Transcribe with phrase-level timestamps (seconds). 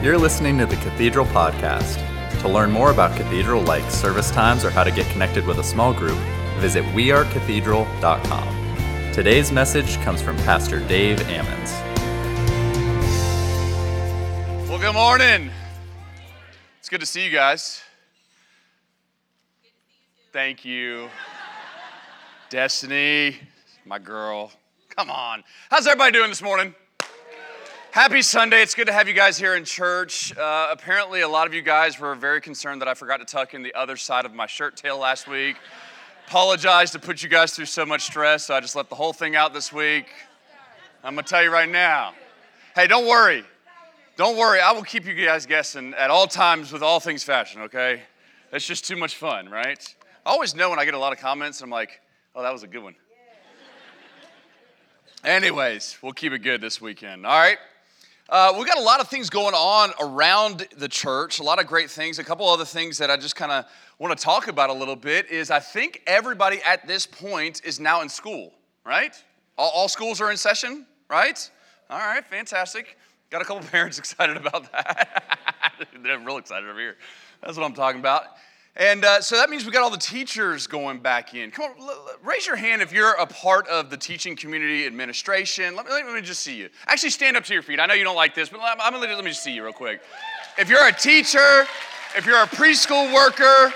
[0.00, 1.98] You're listening to the Cathedral Podcast.
[2.42, 5.64] To learn more about Cathedral like service times or how to get connected with a
[5.64, 6.16] small group,
[6.58, 9.12] visit wearecathedral.com.
[9.12, 11.72] Today's message comes from Pastor Dave Ammons.
[14.68, 15.50] Well, good morning.
[16.78, 17.82] It's good to see you guys.
[20.32, 21.08] Thank you.
[22.50, 23.36] Destiny,
[23.84, 24.52] my girl.
[24.90, 25.42] Come on.
[25.70, 26.72] How's everybody doing this morning?
[27.90, 28.60] Happy Sunday.
[28.60, 30.36] It's good to have you guys here in church.
[30.36, 33.54] Uh, apparently, a lot of you guys were very concerned that I forgot to tuck
[33.54, 35.56] in the other side of my shirt tail last week.
[36.26, 39.14] Apologize to put you guys through so much stress, so I just left the whole
[39.14, 40.06] thing out this week.
[41.02, 42.12] I'm going to tell you right now.
[42.74, 43.42] Hey, don't worry.
[44.16, 44.60] Don't worry.
[44.60, 48.02] I will keep you guys guessing at all times with all things fashion, okay?
[48.50, 49.94] That's just too much fun, right?
[50.26, 52.02] I always know when I get a lot of comments, I'm like,
[52.34, 52.96] oh, that was a good one.
[55.24, 57.56] Anyways, we'll keep it good this weekend, all right?
[58.30, 61.66] Uh, we got a lot of things going on around the church, a lot of
[61.66, 62.18] great things.
[62.18, 63.64] A couple other things that I just kind of
[63.98, 67.80] want to talk about a little bit is I think everybody at this point is
[67.80, 68.52] now in school,
[68.84, 69.14] right?
[69.56, 71.50] All, all schools are in session, right?
[71.88, 72.98] All right, fantastic.
[73.30, 75.38] Got a couple parents excited about that.
[76.02, 76.96] They're real excited over here.
[77.42, 78.24] That's what I'm talking about.
[78.78, 81.50] And uh, so that means we got all the teachers going back in.
[81.50, 84.86] Come on, l- l- raise your hand if you're a part of the teaching community
[84.86, 85.74] administration.
[85.74, 86.68] Let me, let me just see you.
[86.86, 87.80] Actually, stand up to your feet.
[87.80, 89.72] I know you don't like this, but I'm gonna let me just see you real
[89.72, 90.00] quick.
[90.56, 91.66] If you're a teacher,
[92.16, 93.74] if you're a preschool worker,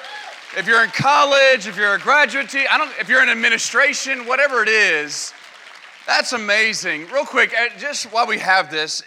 [0.56, 4.24] if you're in college, if you're a graduate, te- I don't, if you're in administration,
[4.26, 5.32] whatever it is,
[6.06, 7.08] that's amazing.
[7.08, 9.02] Real quick, uh, just while we have this,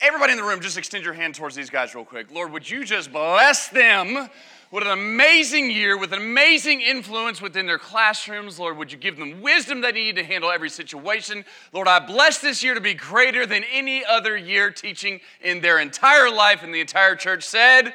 [0.00, 2.32] everybody in the room, just extend your hand towards these guys real quick.
[2.32, 4.28] Lord, would you just bless them?
[4.70, 8.56] What an amazing year with an amazing influence within their classrooms.
[8.56, 11.44] Lord, would you give them wisdom they need to handle every situation?
[11.72, 15.80] Lord, I bless this year to be greater than any other year teaching in their
[15.80, 16.62] entire life.
[16.62, 17.92] And the entire church said,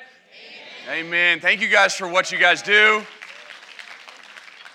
[0.89, 1.05] Amen.
[1.05, 1.39] Amen.
[1.39, 3.03] Thank you guys for what you guys do.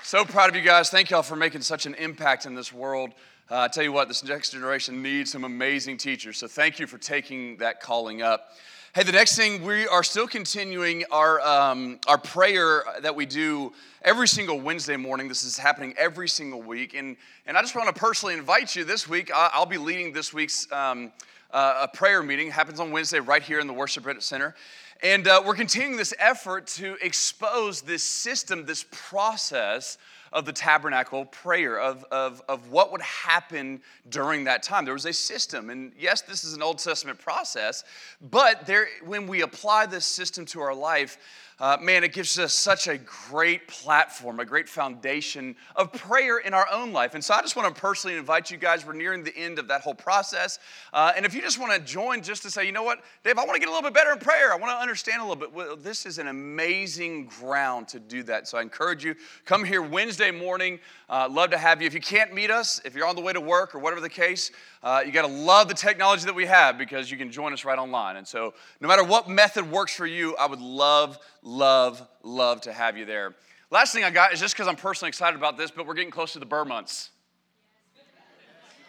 [0.02, 0.88] So proud of you guys.
[0.88, 3.10] Thank y'all for making such an impact in this world.
[3.50, 6.38] Uh, I tell you what, this next generation needs some amazing teachers.
[6.38, 8.52] So thank you for taking that calling up.
[8.92, 13.72] Hey, the next thing, we are still continuing our, um, our prayer that we do
[14.02, 15.28] every single Wednesday morning.
[15.28, 16.94] This is happening every single week.
[16.94, 19.30] And, and I just want to personally invite you this week.
[19.32, 21.12] I'll be leading this week's um,
[21.52, 22.48] uh, a prayer meeting.
[22.48, 24.56] It happens on Wednesday right here in the Worship Center.
[25.04, 29.98] And uh, we're continuing this effort to expose this system, this process
[30.32, 34.84] of the tabernacle prayer, of, of, of what would happen during that time.
[34.84, 37.84] There was a system, and yes, this is an Old Testament process,
[38.30, 41.18] but there, when we apply this system to our life,
[41.60, 46.54] uh, man, it gives us such a great platform, a great foundation of prayer in
[46.54, 47.14] our own life.
[47.14, 48.86] And so I just want to personally invite you guys.
[48.86, 50.58] We're nearing the end of that whole process.
[50.92, 53.36] Uh, and if you just want to join just to say, you know what, Dave,
[53.36, 55.24] I want to get a little bit better in prayer, I want to understand a
[55.24, 55.52] little bit.
[55.52, 58.48] Well, this is an amazing ground to do that.
[58.48, 60.80] So I encourage you, come here Wednesday morning.
[61.10, 61.86] Uh, love to have you.
[61.86, 64.08] If you can't meet us, if you're on the way to work or whatever the
[64.08, 64.50] case,
[64.82, 67.64] uh, you got to love the technology that we have because you can join us
[67.64, 68.16] right online.
[68.16, 72.72] And so, no matter what method works for you, I would love, love, love to
[72.72, 73.34] have you there.
[73.70, 76.10] Last thing I got is just because I'm personally excited about this, but we're getting
[76.10, 77.10] close to the Burr months.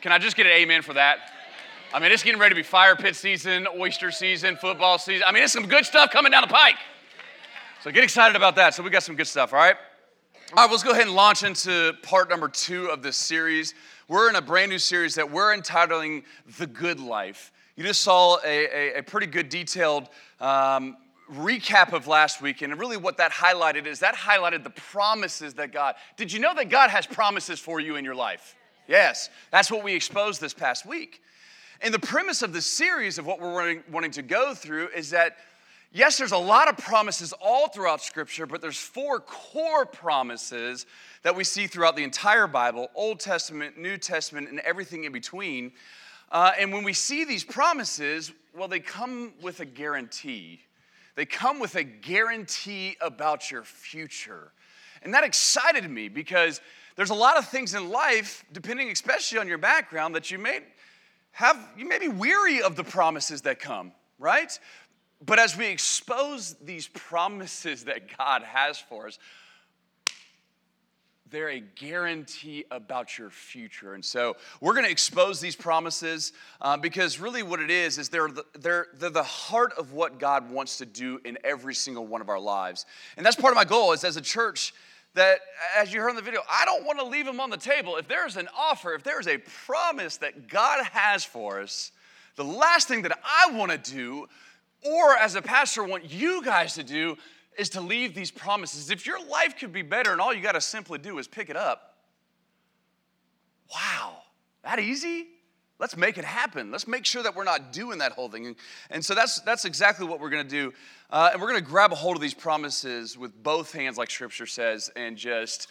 [0.01, 1.19] Can I just get an amen for that?
[1.93, 5.25] I mean, it's getting ready to be fire pit season, oyster season, football season.
[5.27, 6.77] I mean, it's some good stuff coming down the pike.
[7.83, 8.73] So get excited about that.
[8.73, 9.75] So we got some good stuff, all right?
[10.53, 13.73] All right, let's go ahead and launch into part number two of this series.
[14.09, 16.23] We're in a brand new series that we're entitling
[16.57, 17.53] The Good Life.
[17.77, 20.09] You just saw a, a, a pretty good detailed
[20.41, 20.97] um,
[21.31, 25.71] recap of last week, and really what that highlighted is that highlighted the promises that
[25.71, 25.95] God.
[26.17, 28.57] Did you know that God has promises for you in your life?
[28.89, 31.21] Yes, that's what we exposed this past week.
[31.79, 35.11] And the premise of this series of what we're wanting, wanting to go through is
[35.11, 35.37] that
[35.91, 40.85] yes, there's a lot of promises all throughout Scripture, but there's four core promises
[41.23, 45.71] that we see throughout the entire Bible Old Testament, New Testament, and everything in between.
[46.31, 50.61] Uh, and when we see these promises, well, they come with a guarantee.
[51.15, 54.51] They come with a guarantee about your future.
[55.03, 56.61] And that excited me because
[56.95, 60.59] there's a lot of things in life, depending especially on your background, that you may
[61.31, 64.57] have, you may be weary of the promises that come, right?
[65.25, 69.19] But as we expose these promises that God has for us,
[71.29, 73.93] they're a guarantee about your future.
[73.93, 78.09] And so we're going to expose these promises uh, because really what it is is
[78.09, 82.05] they're the, they're, they're the heart of what God wants to do in every single
[82.05, 82.85] one of our lives.
[83.15, 84.73] And that's part of my goal is as a church
[85.13, 85.39] that,
[85.77, 87.95] as you heard in the video, I don't want to leave them on the table.
[87.95, 91.91] If there's an offer, if there's a promise that God has for us,
[92.35, 94.27] the last thing that I want to do
[94.83, 97.17] or as a pastor, want you guys to do
[97.57, 98.89] is to leave these promises.
[98.89, 101.49] If your life could be better and all you got to simply do is pick
[101.49, 101.97] it up,
[103.73, 104.17] wow,
[104.63, 105.27] that easy?
[105.79, 106.69] Let's make it happen.
[106.71, 108.55] Let's make sure that we're not doing that whole thing.
[108.91, 110.73] And so that's, that's exactly what we're going to do.
[111.09, 114.11] Uh, and we're going to grab a hold of these promises with both hands, like
[114.11, 115.67] Scripture says, and just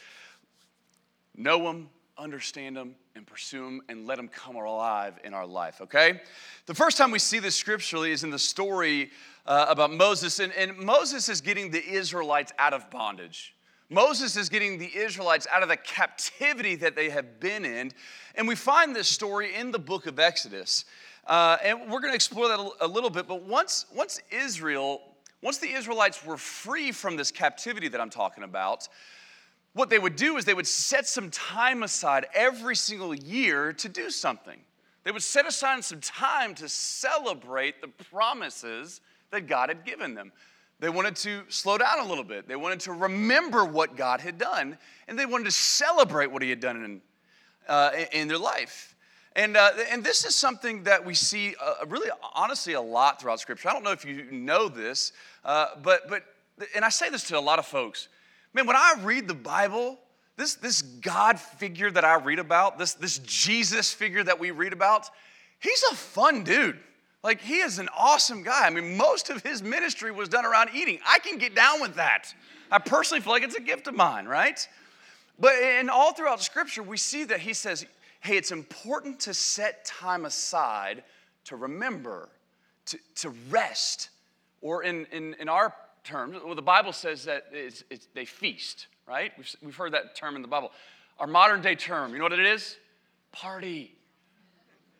[1.36, 1.90] know them,
[2.20, 6.20] understand them, and pursue them, and let them come alive in our life, okay?
[6.66, 9.10] The first time we see this scripturally is in the story
[9.46, 13.54] uh, about Moses, and, and Moses is getting the Israelites out of bondage.
[13.88, 17.90] Moses is getting the Israelites out of the captivity that they have been in.
[18.36, 20.84] And we find this story in the book of Exodus.
[21.26, 23.26] Uh, and we're going to explore that a little bit.
[23.26, 25.00] But once, once Israel,
[25.42, 28.88] once the Israelites were free from this captivity that I'm talking about,
[29.72, 33.88] what they would do is they would set some time aside every single year to
[33.88, 34.58] do something.
[35.04, 39.00] They would set aside some time to celebrate the promises
[39.30, 40.32] that God had given them.
[40.80, 42.48] They wanted to slow down a little bit.
[42.48, 44.76] They wanted to remember what God had done,
[45.08, 47.00] and they wanted to celebrate what He had done in,
[47.68, 48.96] uh, in their life.
[49.36, 53.40] And, uh, and this is something that we see uh, really, honestly, a lot throughout
[53.40, 53.68] Scripture.
[53.68, 55.12] I don't know if you know this,
[55.44, 56.24] uh, but, but,
[56.74, 58.08] and I say this to a lot of folks
[58.52, 59.98] Man, when I read the Bible,
[60.36, 64.72] this, this God figure that I read about, this, this Jesus figure that we read
[64.72, 65.08] about,
[65.60, 66.78] he's a fun dude.
[67.22, 68.66] Like, he is an awesome guy.
[68.66, 70.98] I mean, most of his ministry was done around eating.
[71.06, 72.34] I can get down with that.
[72.70, 74.66] I personally feel like it's a gift of mine, right?
[75.38, 77.84] But in all throughout Scripture, we see that he says,
[78.20, 81.02] hey, it's important to set time aside
[81.44, 82.28] to remember,
[82.86, 84.08] to, to rest,
[84.62, 85.74] or in, in, in our
[86.04, 86.36] terms.
[86.44, 89.32] Well, the Bible says that it's, it's, they feast, right?
[89.36, 90.72] We've, we've heard that term in the Bible.
[91.18, 92.76] Our modern day term, you know what it is?
[93.32, 93.94] Party.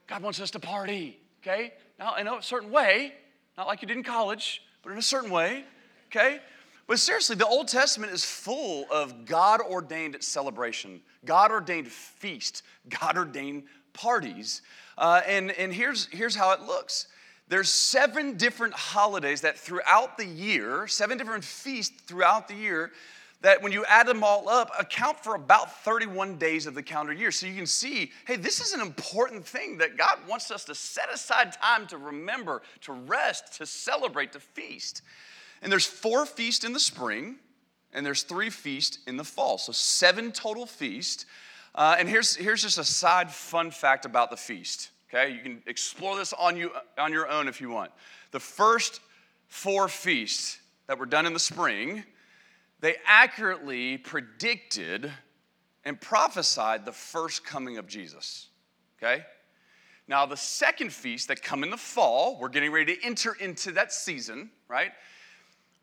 [0.07, 1.73] God wants us to party, okay?
[1.99, 3.15] Now, in a certain way,
[3.57, 5.65] not like you did in college, but in a certain way,
[6.09, 6.41] okay?
[6.87, 13.17] But seriously, the Old Testament is full of God ordained celebration, God ordained feast, God
[13.17, 14.63] ordained parties.
[14.99, 17.07] Uh, and and here's, here's how it looks
[17.51, 22.93] there's seven different holidays that throughout the year, seven different feasts throughout the year,
[23.43, 27.13] that when you add them all up, account for about 31 days of the calendar
[27.13, 27.33] year.
[27.33, 30.77] So you can see, hey, this is an important thing that God wants us to
[30.77, 35.03] set aside time to remember, to rest, to celebrate, to feast.
[35.61, 37.37] And there's four feasts in the spring,
[37.93, 39.59] and there's three feasts in the fall.
[39.59, 41.27] So seven total feasts.
[41.75, 44.91] Uh, and here's, here's just a side fun fact about the feast.
[45.13, 47.91] Okay, you can explore this on, you, on your own if you want.
[48.31, 49.01] The first
[49.49, 52.05] four feasts that were done in the spring,
[52.79, 55.11] they accurately predicted
[55.85, 58.49] and prophesied the first coming of Jesus.
[58.99, 59.25] Okay?
[60.07, 63.73] Now, the second feast that come in the fall, we're getting ready to enter into
[63.73, 64.93] that season, right?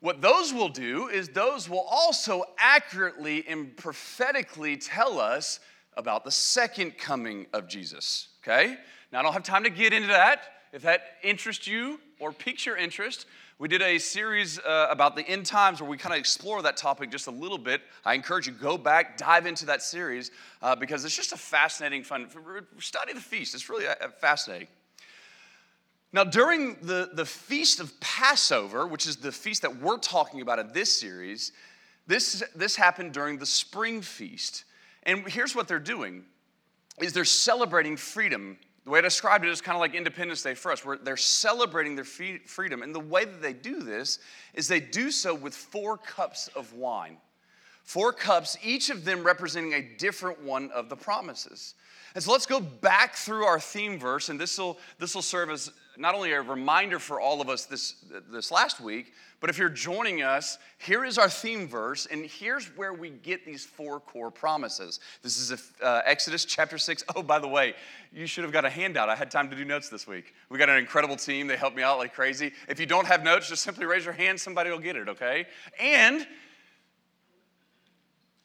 [0.00, 5.60] What those will do is those will also accurately and prophetically tell us
[5.96, 8.78] about the second coming of Jesus, okay?
[9.10, 10.42] Now, I don't have time to get into that.
[10.72, 13.26] If that interests you or piques your interest,
[13.58, 16.76] we did a series uh, about the end times where we kind of explore that
[16.76, 17.80] topic just a little bit.
[18.04, 22.04] I encourage you go back, dive into that series uh, because it's just a fascinating,
[22.04, 22.28] fun
[22.78, 23.54] study the feast.
[23.54, 24.68] It's really uh, fascinating.
[26.12, 30.58] Now, during the, the feast of Passover, which is the feast that we're talking about
[30.58, 31.52] in this series,
[32.06, 34.64] this, this happened during the spring feast.
[35.02, 36.24] And here's what they're doing
[37.00, 40.54] is they're celebrating freedom the way I described it is kind of like Independence Day
[40.54, 42.82] for us, where they're celebrating their freedom.
[42.82, 44.18] And the way that they do this
[44.54, 47.18] is they do so with four cups of wine.
[47.84, 51.74] Four cups, each of them representing a different one of the promises.
[52.14, 55.50] And so let's go back through our theme verse, and this will this will serve
[55.50, 57.96] as not only a reminder for all of us this,
[58.30, 62.66] this last week, but if you're joining us, here is our theme verse, and here's
[62.76, 65.00] where we get these four core promises.
[65.22, 67.04] This is uh, Exodus chapter 6.
[67.14, 67.74] Oh, by the way,
[68.12, 69.08] you should have got a handout.
[69.08, 70.34] I had time to do notes this week.
[70.50, 71.46] We got an incredible team.
[71.46, 72.52] They helped me out like crazy.
[72.68, 74.40] If you don't have notes, just simply raise your hand.
[74.40, 75.46] Somebody will get it, okay?
[75.78, 76.26] And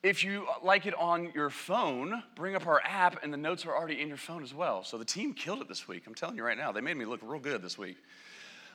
[0.04, 3.74] if you like it on your phone, bring up our app, and the notes are
[3.74, 4.84] already in your phone as well.
[4.84, 6.04] So the team killed it this week.
[6.06, 7.96] I'm telling you right now, they made me look real good this week.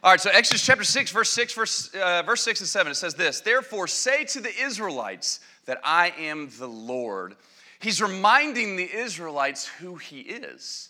[0.03, 2.95] All right, so Exodus chapter 6, verse 6, verse, uh, verse 6 and 7, it
[2.95, 7.37] says this Therefore, say to the Israelites that I am the Lord.
[7.79, 10.89] He's reminding the Israelites who he is.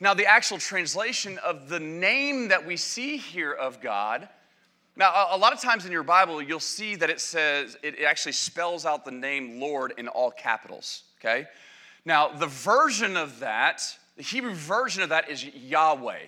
[0.00, 4.28] Now, the actual translation of the name that we see here of God
[4.98, 8.32] now, a lot of times in your Bible, you'll see that it says, it actually
[8.32, 11.46] spells out the name Lord in all capitals, okay?
[12.04, 13.82] Now, the version of that,
[14.16, 16.22] the Hebrew version of that is Yahweh.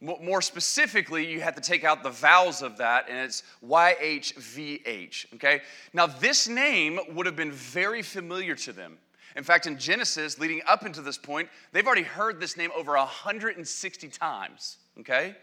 [0.00, 5.60] More specifically, you have to take out the vowels of that, and it's YHVH, okay?
[5.92, 8.98] Now, this name would have been very familiar to them.
[9.36, 12.96] In fact, in Genesis, leading up into this point, they've already heard this name over
[12.96, 15.34] 160 times, okay?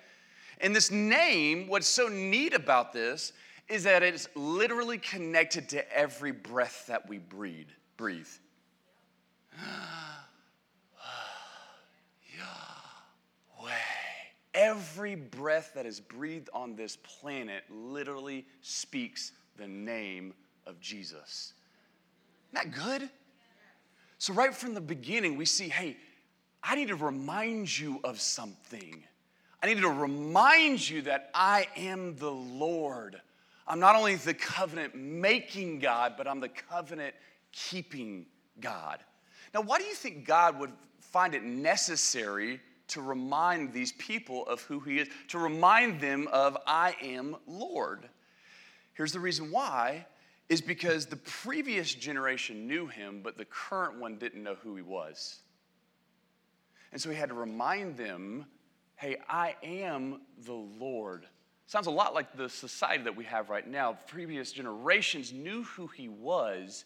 [0.59, 3.31] And this name, what's so neat about this
[3.69, 7.69] is that it's literally connected to every breath that we breathe.
[7.97, 8.27] Breathe.
[12.37, 13.71] Yahweh.
[14.55, 20.33] Every breath that is breathed on this planet literally speaks the name
[20.65, 21.53] of Jesus.
[22.51, 23.09] Isn't that good?
[24.17, 25.97] So, right from the beginning, we see hey,
[26.63, 29.03] I need to remind you of something.
[29.61, 33.21] I need to remind you that I am the Lord.
[33.67, 37.13] I'm not only the covenant making God, but I'm the covenant
[37.51, 38.25] keeping
[38.59, 38.99] God.
[39.53, 44.61] Now, why do you think God would find it necessary to remind these people of
[44.61, 48.07] who He is, to remind them of, I am Lord?
[48.93, 50.05] Here's the reason why
[50.49, 54.81] is because the previous generation knew him, but the current one didn't know who he
[54.81, 55.39] was.
[56.91, 58.47] And so he had to remind them
[58.99, 61.25] hey, I am the Lord.
[61.67, 63.97] Sounds a lot like the society that we have right now.
[64.07, 66.83] Previous generations knew who he was,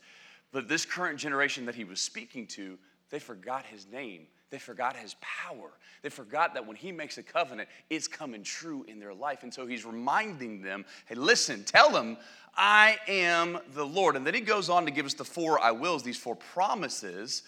[0.51, 2.77] but this current generation that he was speaking to,
[3.10, 4.27] they forgot his name.
[4.51, 5.72] They forgot his power.
[6.03, 9.41] They forgot that when he makes a covenant, it's coming true in their life.
[9.41, 12.17] And so he's reminding them hey, listen, tell them,
[12.55, 14.15] I am the Lord.
[14.15, 17.41] And then he goes on to give us the four I wills, these four promises.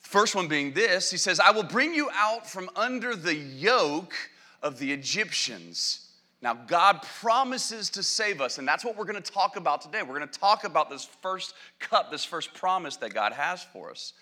[0.00, 4.14] First one being this He says, I will bring you out from under the yoke
[4.62, 6.04] of the Egyptians.
[6.40, 10.02] Now, God promises to save us, and that's what we're going to talk about today.
[10.02, 13.90] We're going to talk about this first cup, this first promise that God has for
[13.90, 14.12] us.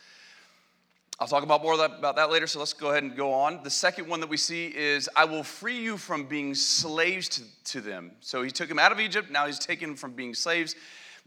[1.18, 3.62] I'll talk about more about that later, so let's go ahead and go on.
[3.62, 7.42] The second one that we see is, I will free you from being slaves to,
[7.72, 8.12] to them.
[8.20, 10.74] So he took him out of Egypt, now he's taken from being slaves.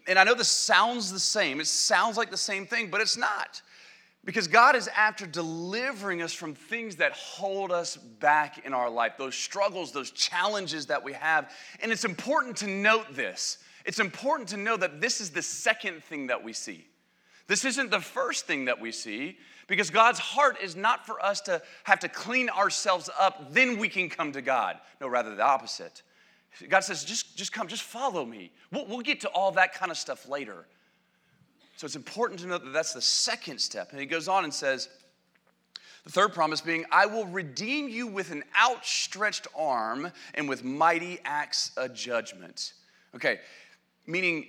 [0.08, 3.18] And I know this sounds the same, it sounds like the same thing, but it's
[3.18, 3.62] not.
[4.26, 9.14] Because God is after delivering us from things that hold us back in our life,
[9.18, 11.52] those struggles, those challenges that we have.
[11.82, 13.60] And it's important to note this.
[13.86, 16.86] It's important to know that this is the second thing that we see.
[17.48, 21.42] This isn't the first thing that we see because God's heart is not for us
[21.42, 24.78] to have to clean ourselves up, then we can come to God.
[25.00, 26.04] No, rather the opposite.
[26.68, 28.52] God says, just, just come, just follow me.
[28.72, 30.66] We'll, we'll get to all that kind of stuff later.
[31.80, 33.92] So it's important to know that that's the second step.
[33.92, 34.90] And he goes on and says,
[36.04, 41.20] the third promise being, I will redeem you with an outstretched arm and with mighty
[41.24, 42.74] acts of judgment.
[43.16, 43.40] Okay,
[44.08, 44.48] meaning,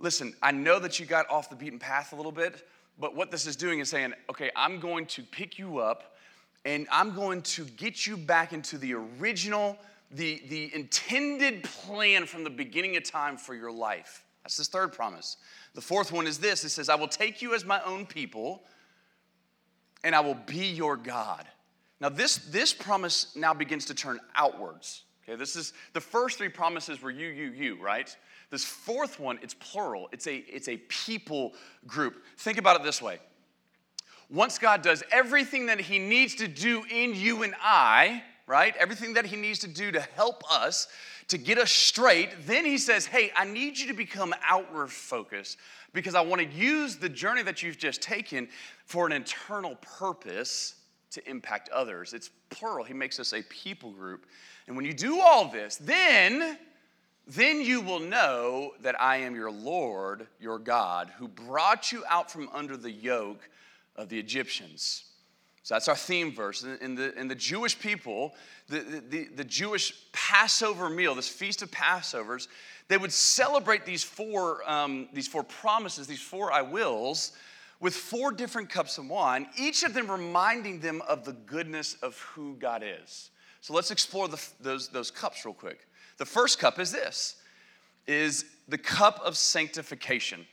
[0.00, 2.68] listen, I know that you got off the beaten path a little bit,
[3.00, 6.18] but what this is doing is saying, okay, I'm going to pick you up
[6.66, 9.78] and I'm going to get you back into the original,
[10.10, 14.25] the, the intended plan from the beginning of time for your life.
[14.46, 15.38] That's this third promise.
[15.74, 18.62] The fourth one is this it says, I will take you as my own people,
[20.04, 21.44] and I will be your God.
[22.00, 25.02] Now, this, this promise now begins to turn outwards.
[25.24, 28.16] Okay, this is the first three promises were you, you, you, right?
[28.50, 30.08] This fourth one, it's plural.
[30.12, 31.54] It's a, it's a people
[31.88, 32.22] group.
[32.38, 33.18] Think about it this way.
[34.30, 38.74] Once God does everything that He needs to do in you and I, right?
[38.76, 40.88] Everything that He needs to do to help us,
[41.28, 45.58] to get us straight, then he says, Hey, I need you to become outward focused
[45.92, 48.48] because I want to use the journey that you've just taken
[48.84, 50.76] for an internal purpose
[51.10, 52.12] to impact others.
[52.12, 52.84] It's plural.
[52.84, 54.26] He makes us a people group.
[54.66, 56.58] And when you do all this, then
[57.28, 62.30] then you will know that I am your Lord, your God, who brought you out
[62.30, 63.48] from under the yoke
[63.96, 65.06] of the Egyptians.
[65.66, 66.62] So that's our theme verse.
[66.62, 68.36] In the, in the Jewish people,
[68.68, 72.46] the, the, the Jewish Passover meal, this feast of Passovers,
[72.86, 77.32] they would celebrate these four, um, these four promises, these four I wills,
[77.80, 82.16] with four different cups of wine, each of them reminding them of the goodness of
[82.16, 83.30] who God is.
[83.60, 85.88] So let's explore the, those, those cups real quick.
[86.18, 87.42] The first cup is this,
[88.06, 90.46] is the cup of sanctification.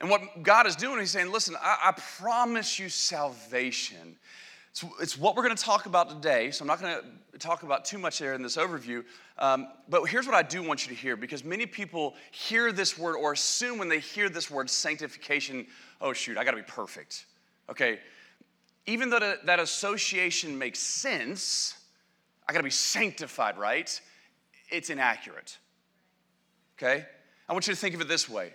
[0.00, 4.16] And what God is doing, He's saying, listen, I, I promise you salvation.
[4.70, 6.96] It's, it's what we're going to talk about today, so I'm not going
[7.32, 9.04] to talk about too much there in this overview.
[9.38, 12.98] Um, but here's what I do want you to hear because many people hear this
[12.98, 15.66] word or assume when they hear this word sanctification,
[16.00, 17.26] oh, shoot, I got to be perfect.
[17.70, 17.98] Okay,
[18.86, 21.74] even though that, that association makes sense,
[22.48, 24.00] I got to be sanctified, right?
[24.70, 25.58] It's inaccurate.
[26.78, 27.04] Okay?
[27.48, 28.54] I want you to think of it this way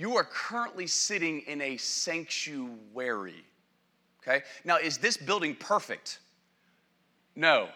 [0.00, 3.44] you are currently sitting in a sanctuary.
[4.22, 4.42] Okay?
[4.64, 6.20] Now, is this building perfect?
[7.36, 7.68] No.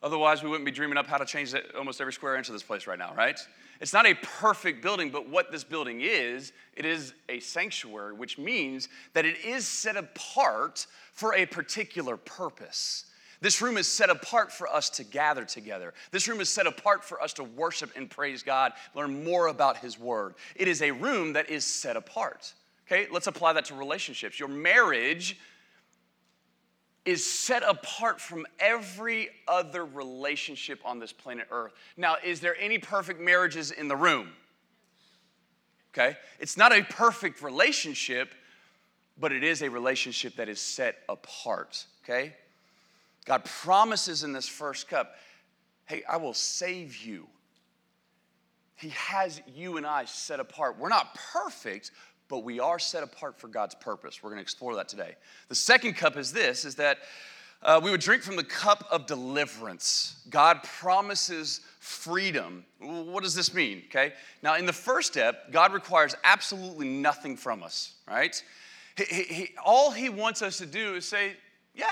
[0.00, 2.62] Otherwise, we wouldn't be dreaming up how to change almost every square inch of this
[2.62, 3.40] place right now, right?
[3.80, 8.38] It's not a perfect building, but what this building is, it is a sanctuary, which
[8.38, 13.06] means that it is set apart for a particular purpose.
[13.40, 15.92] This room is set apart for us to gather together.
[16.10, 19.78] This room is set apart for us to worship and praise God, learn more about
[19.78, 20.34] His Word.
[20.54, 22.52] It is a room that is set apart.
[22.86, 24.38] Okay, let's apply that to relationships.
[24.38, 25.38] Your marriage
[27.04, 31.72] is set apart from every other relationship on this planet Earth.
[31.96, 34.32] Now, is there any perfect marriages in the room?
[35.94, 38.34] Okay, it's not a perfect relationship,
[39.18, 41.86] but it is a relationship that is set apart.
[42.04, 42.34] Okay,
[43.26, 45.16] God promises in this first cup,
[45.86, 47.26] hey, I will save you.
[48.76, 50.78] He has you and I set apart.
[50.78, 51.90] We're not perfect,
[52.28, 54.22] but we are set apart for God's purpose.
[54.22, 55.16] We're going to explore that today.
[55.48, 56.98] The second cup is this is that
[57.62, 60.22] uh, we would drink from the cup of deliverance.
[60.28, 62.64] God promises freedom.
[62.78, 63.82] What does this mean?
[63.86, 64.12] Okay.
[64.42, 68.40] Now, in the first step, God requires absolutely nothing from us, right?
[68.96, 71.32] He, he, he, all He wants us to do is say,
[71.74, 71.90] Yeah,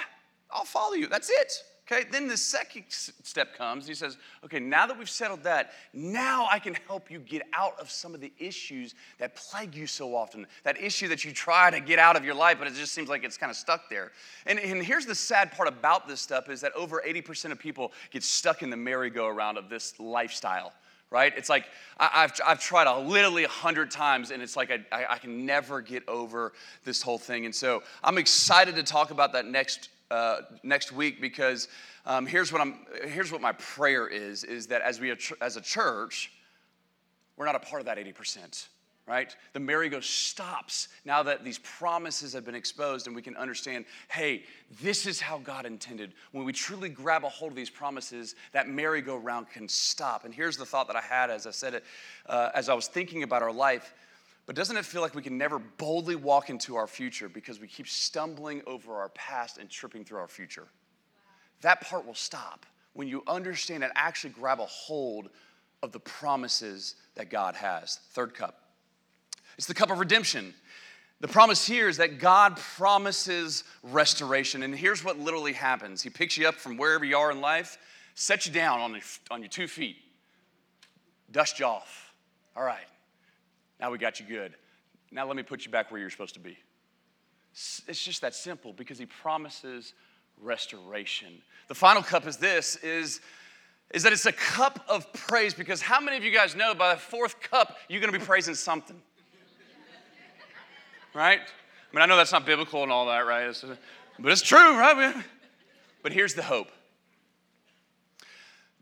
[0.55, 1.09] I'll follow you.
[1.09, 1.53] That's it.
[1.87, 3.87] Okay, then the second step comes.
[3.87, 7.79] He says, Okay, now that we've settled that, now I can help you get out
[7.79, 10.47] of some of the issues that plague you so often.
[10.63, 13.11] That issue that you try to get out of your life, but it just seems
[13.11, 14.13] like it's kind of stuck there.
[14.47, 17.93] And, and here's the sad part about this stuff is that over 80% of people
[18.11, 20.73] get stuck in the merry-go-round of this lifestyle
[21.11, 21.33] right?
[21.37, 24.81] It's like I, have I've tried a, literally a hundred times, and it's like I,
[24.91, 27.45] I, I, can never get over this whole thing.
[27.45, 31.69] And so I'm excited to talk about that next uh, next week because
[32.07, 35.61] um, here's what I'm here's what my prayer is is that as we as a
[35.61, 36.33] church,
[37.37, 38.69] we're not a part of that 80%.
[39.07, 39.37] Right?
[39.53, 44.45] The merry-go stops now that these promises have been exposed and we can understand hey,
[44.81, 46.15] this is how God intended.
[46.33, 50.25] When we truly grab a hold of these promises, that merry-go-round can stop.
[50.25, 51.85] And here's the thought that I had as I said it,
[52.27, 53.93] uh, as I was thinking about our life
[54.47, 57.67] but doesn't it feel like we can never boldly walk into our future because we
[57.67, 60.67] keep stumbling over our past and tripping through our future?
[61.63, 65.31] That part will stop when you understand and actually grab a hold
[65.83, 68.01] of the promises that God has.
[68.13, 68.61] Third cup.
[69.57, 70.55] It's the cup of redemption.
[71.21, 74.63] The promise here is that God promises restoration.
[74.63, 77.79] And here's what literally happens He picks you up from wherever you are in life,
[78.15, 79.97] sets you down on your, on your two feet,
[81.31, 82.13] dust you off.
[82.57, 82.87] All right,
[83.81, 84.55] now we got you good.
[85.11, 86.59] Now let me put you back where you're supposed to be.
[87.53, 89.95] It's just that simple because he promises
[90.41, 91.41] restoration.
[91.69, 93.21] The final cup is this is
[93.93, 96.95] is that it's a cup of praise because how many of you guys know by
[96.95, 99.01] the fourth cup you're going to be praising something?
[101.15, 101.39] right?
[101.41, 103.55] I mean, I know that's not biblical and all that, right?
[104.19, 105.15] but it's true, right?
[106.03, 106.69] But here's the hope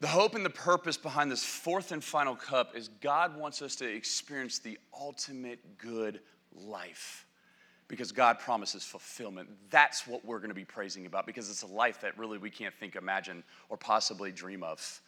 [0.02, 3.76] the hope and the purpose behind this fourth and final cup is God wants us
[3.76, 6.18] to experience the ultimate good
[6.52, 7.24] life
[7.86, 9.48] because God promises fulfillment.
[9.70, 12.50] That's what we're going to be praising about because it's a life that really we
[12.50, 15.00] can't think, imagine, or possibly dream of,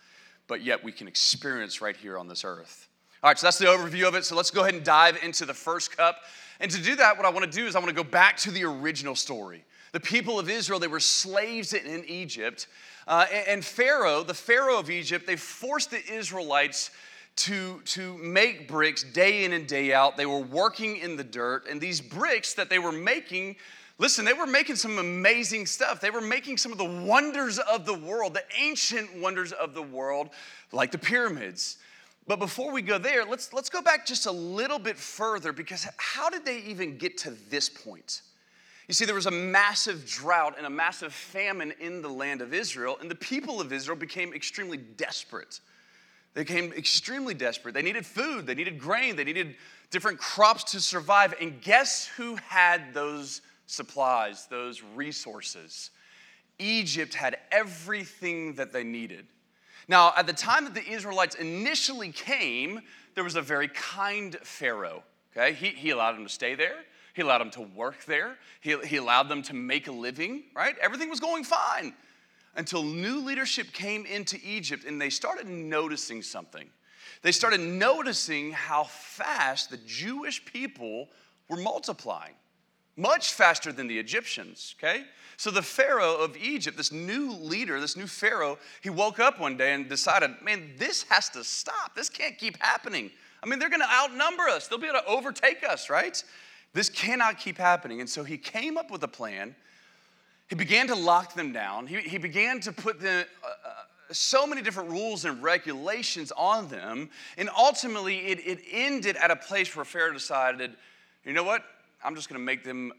[0.46, 2.88] but yet we can experience right here on this earth.
[3.24, 4.24] All right, so that's the overview of it.
[4.24, 6.18] So let's go ahead and dive into the first cup.
[6.60, 8.36] And to do that, what I want to do is I want to go back
[8.38, 9.64] to the original story.
[9.94, 12.66] The people of Israel, they were slaves in Egypt.
[13.06, 16.90] Uh, and Pharaoh, the Pharaoh of Egypt, they forced the Israelites
[17.36, 20.16] to, to make bricks day in and day out.
[20.16, 21.68] They were working in the dirt.
[21.70, 23.54] And these bricks that they were making,
[23.98, 26.00] listen, they were making some amazing stuff.
[26.00, 29.82] They were making some of the wonders of the world, the ancient wonders of the
[29.82, 30.30] world,
[30.72, 31.78] like the pyramids.
[32.26, 35.86] But before we go there, let's, let's go back just a little bit further because
[35.98, 38.22] how did they even get to this point?
[38.88, 42.52] You see, there was a massive drought and a massive famine in the land of
[42.52, 45.60] Israel, and the people of Israel became extremely desperate.
[46.34, 47.74] They became extremely desperate.
[47.74, 49.56] They needed food, they needed grain, they needed
[49.90, 51.34] different crops to survive.
[51.40, 55.90] And guess who had those supplies, those resources?
[56.58, 59.26] Egypt had everything that they needed.
[59.88, 62.80] Now, at the time that the Israelites initially came,
[63.14, 65.04] there was a very kind Pharaoh.
[65.36, 66.76] Okay, he, he allowed them to stay there.
[67.14, 68.36] He allowed them to work there.
[68.60, 70.76] He, he allowed them to make a living, right?
[70.80, 71.94] Everything was going fine
[72.56, 76.68] until new leadership came into Egypt and they started noticing something.
[77.22, 81.08] They started noticing how fast the Jewish people
[81.48, 82.34] were multiplying,
[82.96, 85.04] much faster than the Egyptians, okay?
[85.36, 89.56] So the Pharaoh of Egypt, this new leader, this new Pharaoh, he woke up one
[89.56, 91.94] day and decided, man, this has to stop.
[91.94, 93.10] This can't keep happening.
[93.42, 96.22] I mean, they're gonna outnumber us, they'll be able to overtake us, right?
[96.74, 98.00] This cannot keep happening.
[98.00, 99.54] And so he came up with a plan.
[100.48, 101.86] He began to lock them down.
[101.86, 103.72] He, he began to put them, uh, uh
[104.12, 107.08] so many different rules and regulations on them.
[107.38, 110.72] And ultimately, it, it ended at a place where Pharaoh decided,
[111.24, 111.64] you know what?
[112.04, 112.92] I'm just going to make them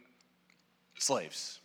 [0.98, 1.60] slaves.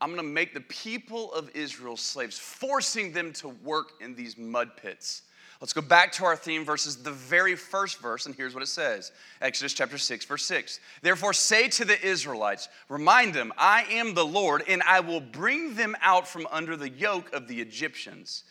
[0.00, 4.38] I'm going to make the people of Israel slaves, forcing them to work in these
[4.38, 5.22] mud pits.
[5.60, 8.68] Let's go back to our theme verses, the very first verse, and here's what it
[8.68, 10.80] says Exodus chapter 6, verse 6.
[11.02, 15.74] Therefore, say to the Israelites, remind them, I am the Lord, and I will bring
[15.74, 18.44] them out from under the yoke of the Egyptians.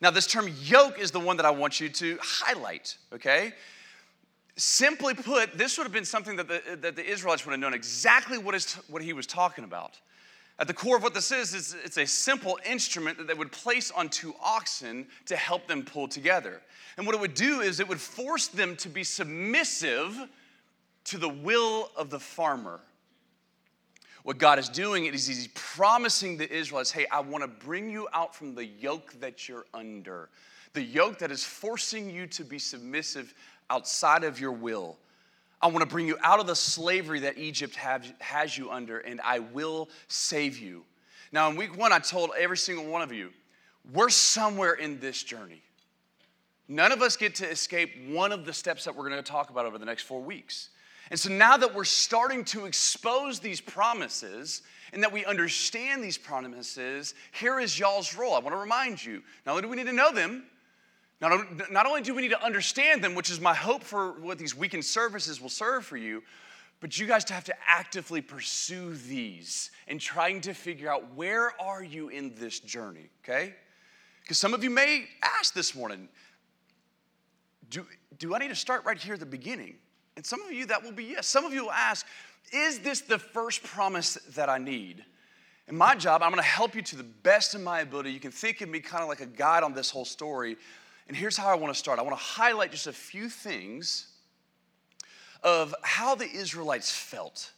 [0.00, 3.52] Now, this term yoke is the one that I want you to highlight, okay?
[4.56, 7.74] Simply put, this would have been something that the, that the Israelites would have known
[7.74, 10.00] exactly what, is, what he was talking about.
[10.58, 13.50] At the core of what this is, is it's a simple instrument that they would
[13.50, 16.62] place on two oxen to help them pull together.
[16.96, 20.16] And what it would do is it would force them to be submissive
[21.04, 22.80] to the will of the farmer.
[24.22, 28.08] What God is doing is He's promising the Israelites, hey, I want to bring you
[28.12, 30.30] out from the yoke that you're under,
[30.72, 33.34] the yoke that is forcing you to be submissive
[33.70, 34.96] outside of your will.
[35.64, 38.98] I want to bring you out of the slavery that Egypt have, has you under,
[38.98, 40.84] and I will save you.
[41.32, 43.30] Now, in week one, I told every single one of you,
[43.90, 45.62] we're somewhere in this journey.
[46.68, 49.48] None of us get to escape one of the steps that we're going to talk
[49.48, 50.68] about over the next four weeks.
[51.10, 54.60] And so now that we're starting to expose these promises
[54.92, 58.34] and that we understand these promises, here is y'all's role.
[58.34, 60.44] I want to remind you not only do we need to know them,
[61.28, 64.38] not, not only do we need to understand them, which is my hope for what
[64.38, 66.22] these weekend services will serve for you,
[66.80, 71.82] but you guys have to actively pursue these and trying to figure out where are
[71.82, 73.54] you in this journey, okay?
[74.22, 76.08] Because some of you may ask this morning,
[77.70, 77.86] do,
[78.18, 79.76] do I need to start right here at the beginning?
[80.16, 81.26] And some of you, that will be yes.
[81.26, 82.06] Some of you will ask,
[82.52, 85.04] is this the first promise that I need?
[85.68, 88.10] In my job, I'm gonna help you to the best of my ability.
[88.12, 90.56] You can think of me kind of like a guide on this whole story
[91.08, 94.08] and here's how I want to start I want to highlight just a few things
[95.42, 97.52] of how the Israelites felt.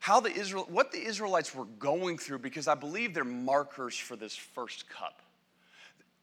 [0.00, 4.14] How the Israel, what the Israelites were going through, because I believe they're markers for
[4.14, 5.22] this first cup.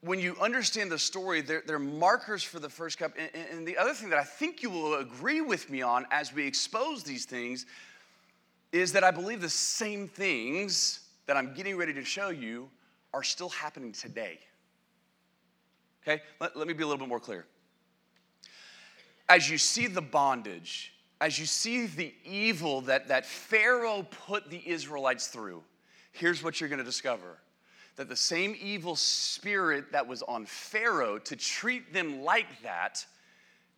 [0.01, 3.13] When you understand the story, they're, they're markers for the first cup.
[3.17, 6.31] And, and the other thing that I think you will agree with me on as
[6.31, 7.65] we expose these things
[8.71, 12.69] is that I believe the same things that I'm getting ready to show you
[13.13, 14.39] are still happening today.
[16.07, 17.45] Okay, let, let me be a little bit more clear.
[19.27, 24.61] As you see the bondage, as you see the evil that, that Pharaoh put the
[24.69, 25.63] Israelites through,
[26.11, 27.39] here's what you're gonna discover
[27.95, 33.05] that the same evil spirit that was on Pharaoh to treat them like that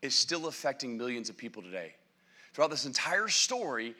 [0.02, 1.94] is still affecting millions of people today.
[2.54, 3.94] Throughout this entire story,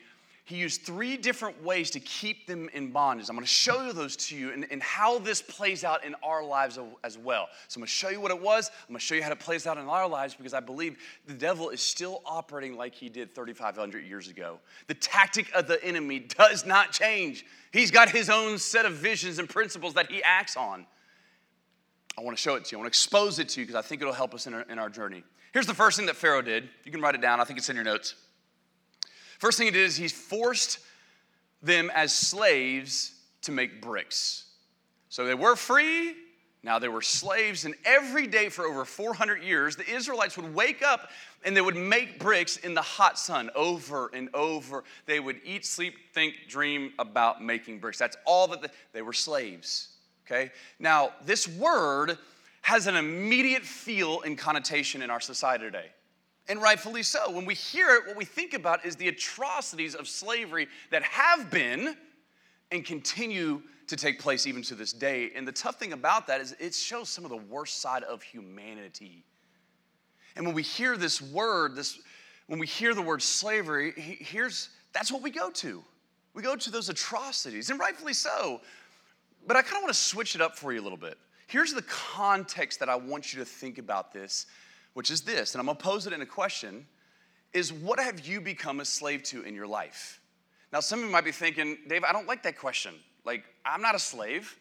[0.48, 3.28] he used three different ways to keep them in bondage.
[3.28, 6.16] I'm going to show you those to you and, and, how this plays out in
[6.24, 7.50] our lives as well.
[7.68, 8.72] So I'm going to show you what it was.
[8.88, 11.00] I'm going to show you how it plays out in our lives because I believe
[11.26, 14.60] the devil is still operating like he did 3,500 years ago.
[14.88, 17.46] The tactic of the enemy does not change.
[17.74, 20.88] He's got his own set of visions and principles that he acts on.
[22.18, 22.78] I want to show it to you.
[22.78, 24.62] I want to expose it to you because I think it'll help us in our,
[24.62, 25.26] in our journey.
[25.52, 26.70] Here's the first thing that Pharaoh did.
[26.86, 27.42] You can write it down.
[27.42, 28.16] I think it's in your notes.
[29.38, 30.80] First thing he did is he forced
[31.62, 34.46] them as slaves to make bricks.
[35.10, 36.16] So they were free,
[36.64, 40.84] now they were slaves, and every day for over 400 years, the Israelites would wake
[40.84, 41.10] up
[41.46, 44.84] and they would make bricks in the hot sun over and over.
[45.06, 47.98] They would eat, sleep, think, dream about making bricks.
[47.98, 49.90] That's all that they, they were slaves.
[50.26, 50.52] Okay?
[50.80, 52.18] Now, this word
[52.64, 55.92] has an immediate feel and connotation in our society today
[56.50, 57.32] and rightfully so.
[57.32, 61.50] When we hear it, what we think about is the atrocities of slavery that have
[61.52, 61.96] been
[62.72, 65.32] and continue to take place even to this day.
[65.36, 68.22] And the tough thing about that is it shows some of the worst side of
[68.22, 69.24] humanity.
[70.36, 72.00] And when we hear this word, this
[72.48, 75.84] when we hear the word slavery, here's that's what we go to.
[76.34, 78.62] We go to those atrocities, and rightfully so.
[79.48, 81.18] But I kind of want to switch it up for you a little bit.
[81.48, 84.46] Here's the context that I want you to think about this
[84.98, 86.88] which is this, and I'm gonna pose it in a question
[87.54, 90.20] is what have you become a slave to in your life?
[90.74, 92.96] Now, some of you might be thinking, Dave, I don't like that question.
[93.24, 94.58] Like, I'm not a slave.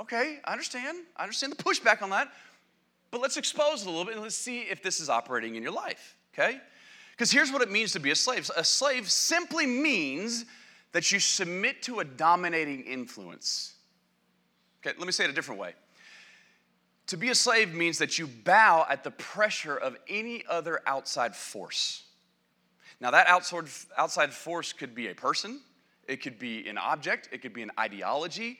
[0.00, 0.98] Okay, I understand.
[1.16, 2.32] I understand the pushback on that.
[3.12, 5.62] But let's expose it a little bit and let's see if this is operating in
[5.62, 6.58] your life, okay?
[7.12, 10.44] Because here's what it means to be a slave a slave simply means
[10.90, 13.76] that you submit to a dominating influence.
[14.80, 15.74] Okay, let me say it a different way.
[17.08, 21.34] To be a slave means that you bow at the pressure of any other outside
[21.34, 22.04] force.
[23.00, 23.26] Now, that
[23.96, 25.60] outside force could be a person,
[26.06, 28.58] it could be an object, it could be an ideology,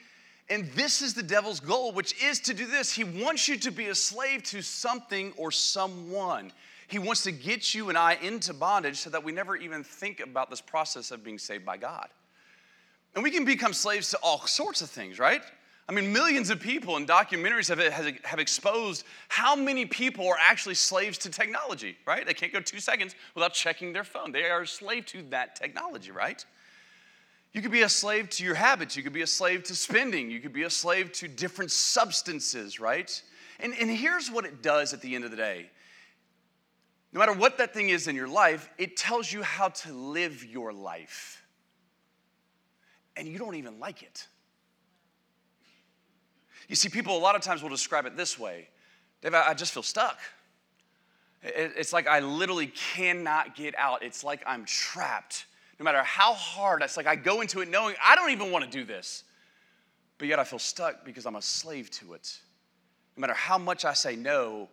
[0.50, 2.92] And this is the devil's goal, which is to do this.
[2.92, 6.52] He wants you to be a slave to something or someone.
[6.86, 10.20] He wants to get you and I into bondage so that we never even think
[10.20, 12.08] about this process of being saved by God.
[13.14, 15.42] And we can become slaves to all sorts of things, right?
[15.88, 17.78] I mean, millions of people in documentaries have,
[18.22, 22.26] have, exposed how many people are actually slaves to technology, right?
[22.26, 24.30] They can't go two seconds without checking their phone.
[24.30, 26.44] They are a slave to that technology, right?
[27.54, 28.98] You could be a slave to your habits.
[28.98, 30.30] You could be a slave to spending.
[30.30, 33.22] You could be a slave to different substances, right?
[33.58, 35.70] And, and here's what it does at the end of the day
[37.10, 40.44] no matter what that thing is in your life, it tells you how to live
[40.44, 41.42] your life.
[43.16, 44.26] And you don't even like it.
[46.68, 48.68] You see, people a lot of times will describe it this way
[49.22, 50.18] Dave, I just feel stuck.
[51.42, 54.02] It's like I literally cannot get out.
[54.02, 55.46] It's like I'm trapped
[55.78, 58.64] no matter how hard, it's like I go into it knowing I don't even want
[58.64, 59.24] to do this.
[60.18, 62.38] But yet I feel stuck because I'm a slave to it.
[63.16, 64.68] No matter how much I say no,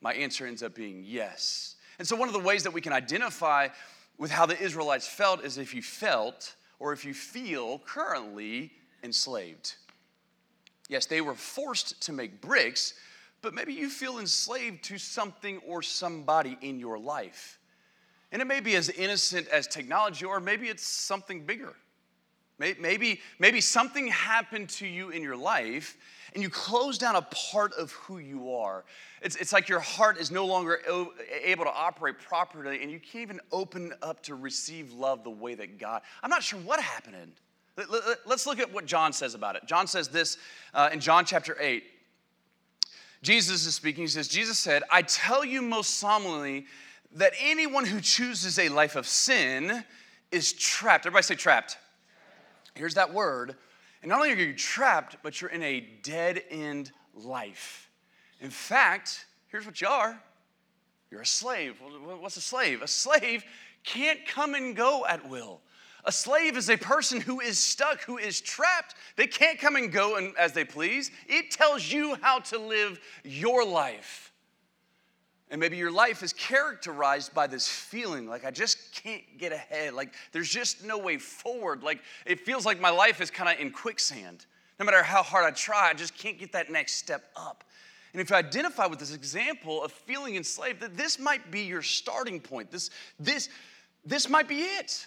[0.00, 1.74] my answer ends up being yes.
[1.98, 3.68] And so, one of the ways that we can identify
[4.18, 8.70] with how the Israelites felt is if you felt or if you feel currently
[9.02, 9.74] enslaved.
[10.88, 12.94] Yes, they were forced to make bricks,
[13.42, 17.58] but maybe you feel enslaved to something or somebody in your life.
[18.32, 21.74] And it may be as innocent as technology, or maybe it's something bigger.
[22.58, 25.98] Maybe, maybe something happened to you in your life
[26.32, 28.84] and you close down a part of who you are.
[29.20, 30.80] It's, it's like your heart is no longer
[31.44, 35.54] able to operate properly and you can't even open up to receive love the way
[35.54, 36.00] that God.
[36.22, 37.32] I'm not sure what happened.
[37.76, 39.66] Let's look at what John says about it.
[39.66, 40.38] John says this
[40.72, 41.84] uh, in John chapter 8.
[43.22, 44.04] Jesus is speaking.
[44.04, 46.66] He says, Jesus said, I tell you most solemnly
[47.12, 49.84] that anyone who chooses a life of sin
[50.30, 51.06] is trapped.
[51.06, 51.78] Everybody say trapped.
[52.74, 53.56] Here's that word.
[54.02, 57.90] And not only are you trapped, but you're in a dead end life.
[58.40, 60.20] In fact, here's what you are
[61.10, 61.80] you're a slave.
[62.20, 62.82] What's a slave?
[62.82, 63.44] A slave
[63.84, 65.60] can't come and go at will.
[66.06, 68.94] A slave is a person who is stuck, who is trapped.
[69.16, 71.10] They can't come and go and, as they please.
[71.26, 74.32] It tells you how to live your life.
[75.50, 79.94] And maybe your life is characterized by this feeling like I just can't get ahead.
[79.94, 81.82] Like there's just no way forward.
[81.82, 84.46] Like it feels like my life is kind of in quicksand.
[84.78, 87.64] No matter how hard I try, I just can't get that next step up.
[88.12, 91.82] And if you identify with this example of feeling enslaved, that this might be your
[91.82, 92.70] starting point.
[92.70, 93.48] This, this,
[94.04, 95.06] this might be it.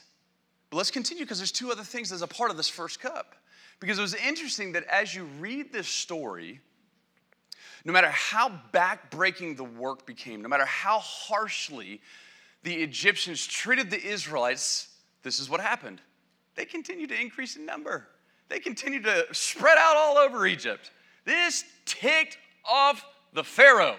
[0.70, 3.36] But let's continue because there's two other things as a part of this first cup.
[3.80, 6.60] Because it was interesting that as you read this story,
[7.86, 12.02] no matter how backbreaking the work became, no matter how harshly
[12.64, 14.90] the Egyptians treated the Israelites,
[15.24, 16.02] this is what happened.
[16.56, 18.08] They continued to increase in number.
[18.50, 20.92] They continued to spread out all over Egypt.
[21.24, 23.96] This ticked off the Pharaoh.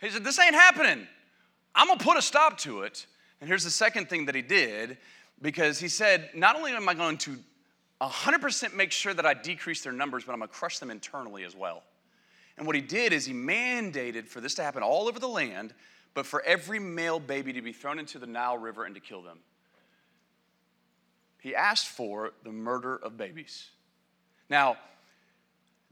[0.00, 1.06] He said, This ain't happening.
[1.74, 3.06] I'm gonna put a stop to it.
[3.40, 4.98] And here's the second thing that he did
[5.42, 7.36] because he said, Not only am I going to
[8.00, 11.56] 100% make sure that I decrease their numbers, but I'm gonna crush them internally as
[11.56, 11.82] well.
[12.58, 15.74] And what he did is he mandated for this to happen all over the land,
[16.14, 19.22] but for every male baby to be thrown into the Nile River and to kill
[19.22, 19.38] them.
[21.40, 23.68] He asked for the murder of babies.
[24.48, 24.76] Now,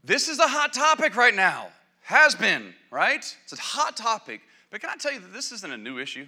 [0.03, 1.67] this is a hot topic right now.
[2.01, 3.25] Has been, right?
[3.43, 4.41] It's a hot topic.
[4.69, 6.27] But can I tell you that this isn't a new issue?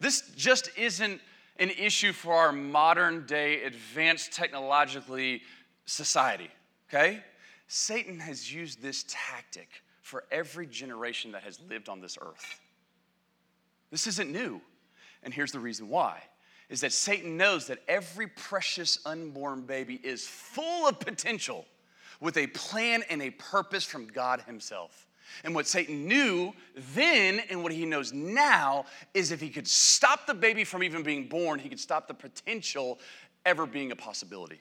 [0.00, 1.20] This just isn't
[1.58, 5.42] an issue for our modern day advanced technologically
[5.84, 6.50] society,
[6.88, 7.22] okay?
[7.66, 12.60] Satan has used this tactic for every generation that has lived on this earth.
[13.90, 14.60] This isn't new.
[15.22, 16.22] And here's the reason why
[16.68, 21.66] is that Satan knows that every precious unborn baby is full of potential
[22.18, 25.06] with a plan and a purpose from God himself.
[25.44, 26.52] And what Satan knew
[26.94, 31.02] then and what he knows now is if he could stop the baby from even
[31.02, 32.98] being born, he could stop the potential
[33.44, 34.60] ever being a possibility.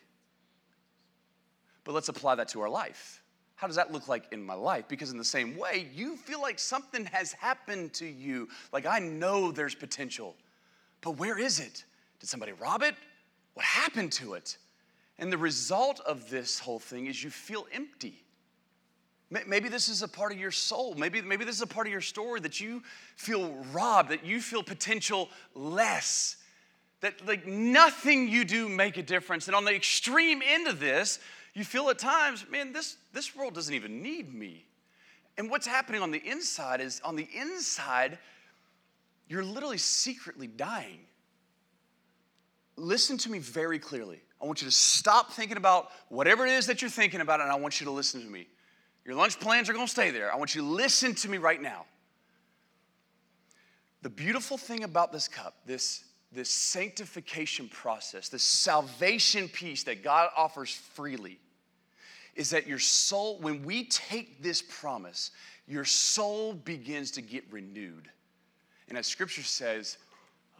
[1.83, 3.23] But let's apply that to our life.
[3.55, 4.85] How does that look like in my life?
[4.87, 8.49] Because, in the same way, you feel like something has happened to you.
[8.73, 10.35] Like, I know there's potential,
[11.01, 11.85] but where is it?
[12.19, 12.95] Did somebody rob it?
[13.53, 14.57] What happened to it?
[15.19, 18.23] And the result of this whole thing is you feel empty.
[19.31, 20.93] Maybe this is a part of your soul.
[20.95, 22.83] Maybe, maybe this is a part of your story that you
[23.15, 26.35] feel robbed, that you feel potential less,
[26.99, 29.47] that like nothing you do make a difference.
[29.47, 31.19] And on the extreme end of this,
[31.53, 34.65] you feel at times, man, this, this world doesn't even need me.
[35.37, 38.19] And what's happening on the inside is on the inside,
[39.29, 40.99] you're literally secretly dying.
[42.75, 44.19] Listen to me very clearly.
[44.41, 47.49] I want you to stop thinking about whatever it is that you're thinking about, and
[47.49, 48.47] I want you to listen to me.
[49.05, 50.31] Your lunch plans are gonna stay there.
[50.31, 51.85] I want you to listen to me right now.
[54.01, 60.29] The beautiful thing about this cup, this, this sanctification process, this salvation piece that God
[60.35, 61.39] offers freely,
[62.35, 65.31] is that your soul, when we take this promise,
[65.67, 68.09] your soul begins to get renewed.
[68.89, 69.97] And as scripture says,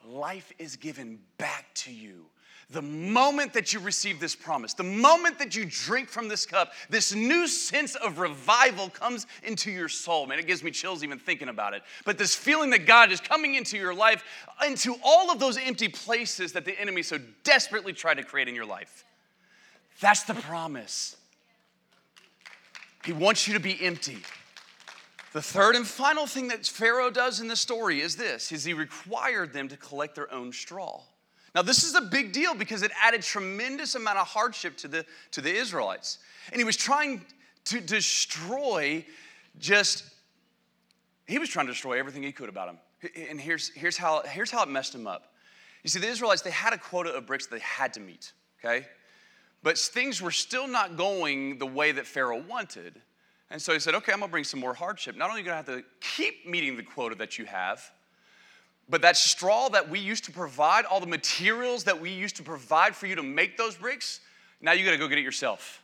[0.06, 2.26] life is given back to you.
[2.72, 6.72] The moment that you receive this promise, the moment that you drink from this cup,
[6.90, 10.26] this new sense of revival comes into your soul.
[10.26, 11.84] Man, it gives me chills even thinking about it.
[12.06, 14.24] But this feeling that God is coming into your life,
[14.66, 18.56] into all of those empty places that the enemy so desperately tried to create in
[18.56, 19.04] your life.
[20.00, 21.18] That's the promise.
[23.04, 24.20] He wants you to be empty.
[25.34, 28.74] The third and final thing that Pharaoh does in this story is this is he
[28.74, 31.02] required them to collect their own straw.
[31.54, 35.06] Now this is a big deal because it added tremendous amount of hardship to the
[35.32, 36.20] to the Israelites.
[36.52, 37.26] And he was trying
[37.66, 39.06] to destroy
[39.60, 40.06] just
[41.28, 43.12] he was trying to destroy everything he could about them.
[43.30, 45.34] And here's here's how here's how it messed him up.
[45.84, 48.32] You see the Israelites they had a quota of bricks they had to meet,
[48.64, 48.88] okay?
[49.64, 53.00] But things were still not going the way that Pharaoh wanted.
[53.52, 55.16] And so he said, okay, I'm gonna bring some more hardship.
[55.16, 57.92] Not only are you gonna have to keep meeting the quota that you have,
[58.92, 62.44] but that straw that we used to provide, all the materials that we used to
[62.44, 64.20] provide for you to make those bricks,
[64.60, 65.82] now you gotta go get it yourself.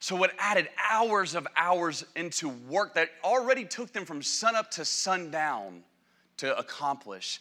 [0.00, 4.86] So it added hours of hours into work that already took them from sunup to
[4.86, 5.82] sundown
[6.38, 7.40] to accomplish.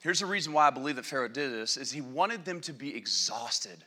[0.00, 2.72] Here's the reason why I believe that Pharaoh did this is he wanted them to
[2.72, 3.84] be exhausted.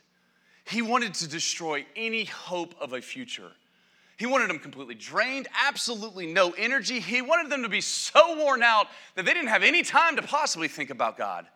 [0.64, 3.52] He wanted to destroy any hope of a future.
[4.20, 7.00] He wanted them completely drained, absolutely no energy.
[7.00, 10.20] He wanted them to be so worn out that they didn't have any time to
[10.22, 11.46] possibly think about God.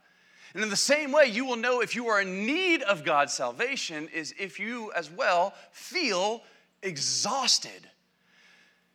[0.54, 3.34] And in the same way, you will know if you are in need of God's
[3.34, 6.40] salvation is if you as well feel
[6.82, 7.86] exhausted.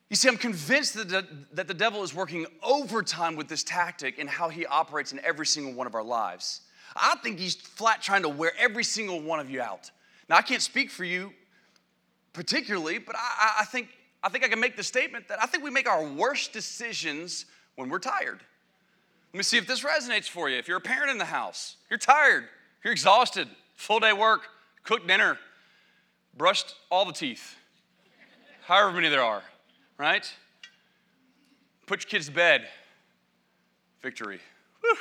[0.10, 4.18] You see, I'm convinced that the, that the devil is working overtime with this tactic
[4.18, 6.62] and how he operates in every single one of our lives.
[6.96, 9.92] I think he's flat trying to wear every single one of you out.
[10.28, 11.34] Now, I can't speak for you
[12.34, 13.90] particularly, but I, I, think,
[14.24, 17.46] I think I can make the statement that I think we make our worst decisions
[17.76, 18.40] when we're tired.
[19.34, 20.58] Let me see if this resonates for you.
[20.58, 22.46] If you're a parent in the house, you're tired,
[22.84, 24.42] you're exhausted, full day work,
[24.84, 25.38] cooked dinner,
[26.36, 27.56] brushed all the teeth,
[28.66, 29.44] however many there are,
[29.98, 30.32] right?
[31.86, 32.68] Put your kids to bed,
[34.02, 34.40] victory.
[34.82, 34.98] Whew.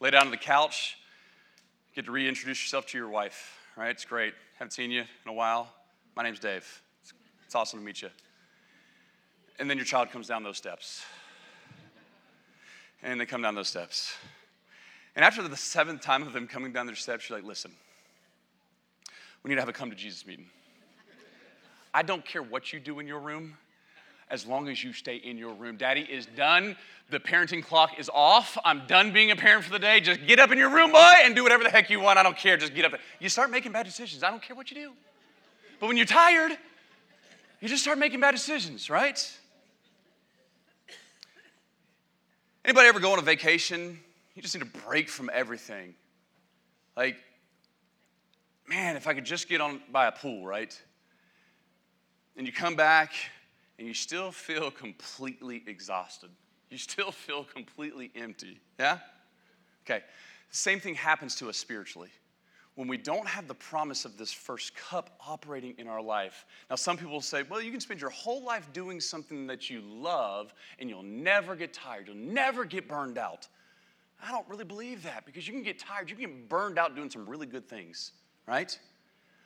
[0.00, 0.98] Lay down on the couch,
[1.94, 3.90] get to reintroduce yourself to your wife, right?
[3.90, 4.34] It's great.
[4.58, 5.68] Haven't seen you in a while.
[6.18, 6.82] My name's Dave.
[7.00, 7.12] It's,
[7.46, 8.08] it's awesome to meet you.
[9.60, 11.04] And then your child comes down those steps.
[13.04, 14.16] And they come down those steps.
[15.14, 17.70] And after the seventh time of them coming down their steps, you're like, listen,
[19.44, 20.46] we need to have a come to Jesus meeting.
[21.94, 23.56] I don't care what you do in your room
[24.28, 25.76] as long as you stay in your room.
[25.76, 26.76] Daddy is done.
[27.10, 28.58] The parenting clock is off.
[28.64, 30.00] I'm done being a parent for the day.
[30.00, 32.18] Just get up in your room, boy, and do whatever the heck you want.
[32.18, 32.56] I don't care.
[32.56, 32.98] Just get up.
[33.20, 34.24] You start making bad decisions.
[34.24, 34.92] I don't care what you do.
[35.80, 36.52] But when you're tired,
[37.60, 39.38] you just start making bad decisions, right?
[42.64, 43.98] Anybody ever go on a vacation?
[44.34, 45.94] You just need a break from everything.
[46.96, 47.16] Like,
[48.68, 50.80] man, if I could just get on by a pool, right?
[52.36, 53.12] And you come back
[53.78, 56.30] and you still feel completely exhausted.
[56.70, 58.60] You still feel completely empty.
[58.78, 58.98] Yeah?
[59.86, 60.02] Okay.
[60.50, 62.10] The same thing happens to us spiritually
[62.78, 66.46] when we don't have the promise of this first cup operating in our life.
[66.70, 69.80] Now, some people say, well, you can spend your whole life doing something that you
[69.80, 73.48] love and you'll never get tired, you'll never get burned out.
[74.24, 76.94] I don't really believe that because you can get tired, you can get burned out
[76.94, 78.12] doing some really good things,
[78.46, 78.78] right?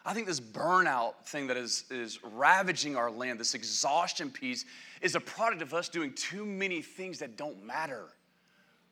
[0.04, 4.66] I think this burnout thing that is, is ravaging our land, this exhaustion piece,
[5.00, 8.08] is a product of us doing too many things that don't matter.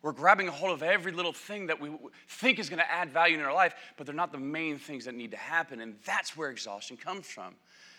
[0.03, 1.91] We're grabbing a hold of every little thing that we
[2.27, 5.05] think is going to add value in our life, but they're not the main things
[5.05, 5.81] that need to happen.
[5.81, 7.55] And that's where exhaustion comes from.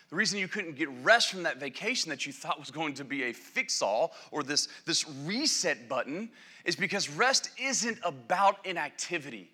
[0.10, 3.06] The reason you couldn't get rest from that vacation that you thought was going to
[3.06, 6.30] be a fix all or this, this reset button
[6.66, 9.49] is because rest isn't about inactivity.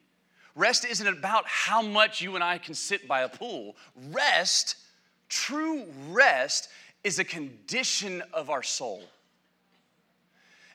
[0.56, 3.76] Rest isn't about how much you and I can sit by a pool.
[4.12, 4.78] Rest,
[5.30, 6.70] true rest,
[7.04, 9.04] is a condition of our soul.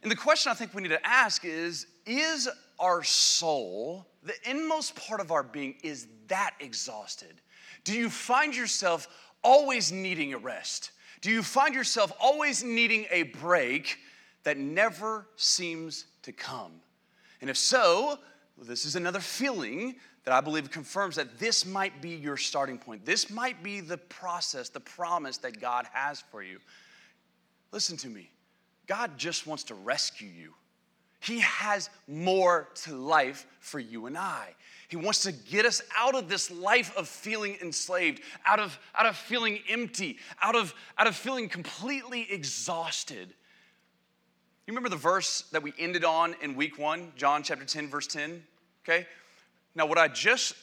[0.03, 2.49] And the question I think we need to ask is Is
[2.79, 7.41] our soul, the inmost part of our being, is that exhausted?
[7.85, 9.09] Do you find yourself
[9.43, 10.93] always needing a rest?
[11.21, 13.99] Do you find yourself always needing a break
[14.43, 16.73] that never seems to come?
[17.41, 18.19] And if so,
[18.61, 23.05] this is another feeling that I believe confirms that this might be your starting point.
[23.05, 26.59] This might be the process, the promise that God has for you.
[27.73, 28.31] Listen to me.
[28.87, 30.55] God just wants to rescue you.
[31.21, 34.49] He has more to life for you and I.
[34.89, 39.07] He wants to get us out of this life of feeling enslaved, out of, out
[39.07, 43.29] of feeling empty, out of, out of feeling completely exhausted.
[44.67, 48.09] You remember the verse that we ended on in week one, John chapter 10, verse
[48.09, 48.43] 10?
[48.85, 49.07] Okay?
[49.77, 50.55] Now, what I just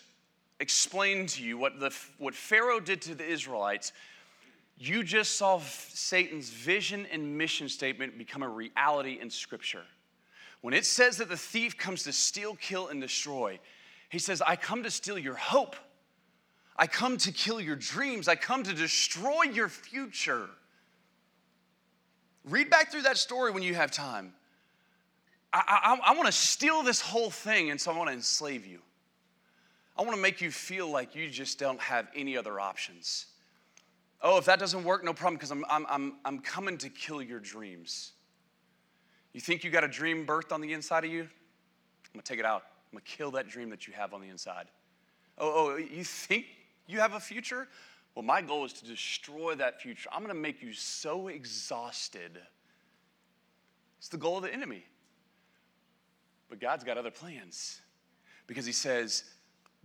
[0.59, 3.93] explained to you, what, the, what Pharaoh did to the Israelites,
[4.79, 9.83] you just saw Satan's vision and mission statement become a reality in Scripture.
[10.61, 13.59] When it says that the thief comes to steal, kill, and destroy,
[14.09, 15.75] he says, I come to steal your hope.
[16.77, 18.29] I come to kill your dreams.
[18.29, 20.49] I come to destroy your future.
[22.45, 24.33] Read back through that story when you have time.
[25.51, 28.65] I, I, I want to steal this whole thing, and so I want to enslave
[28.65, 28.79] you.
[29.97, 33.25] I want to make you feel like you just don't have any other options.
[34.21, 37.21] Oh, if that doesn't work, no problem, because I'm, I'm, I'm, I'm coming to kill
[37.21, 38.11] your dreams.
[39.33, 41.21] You think you got a dream birthed on the inside of you?
[41.21, 41.29] I'm
[42.13, 42.63] gonna take it out.
[42.91, 44.67] I'm gonna kill that dream that you have on the inside.
[45.37, 46.45] Oh, oh, you think
[46.87, 47.67] you have a future?
[48.15, 50.09] Well, my goal is to destroy that future.
[50.11, 52.39] I'm gonna make you so exhausted.
[53.99, 54.83] It's the goal of the enemy.
[56.49, 57.79] But God's got other plans
[58.47, 59.23] because He says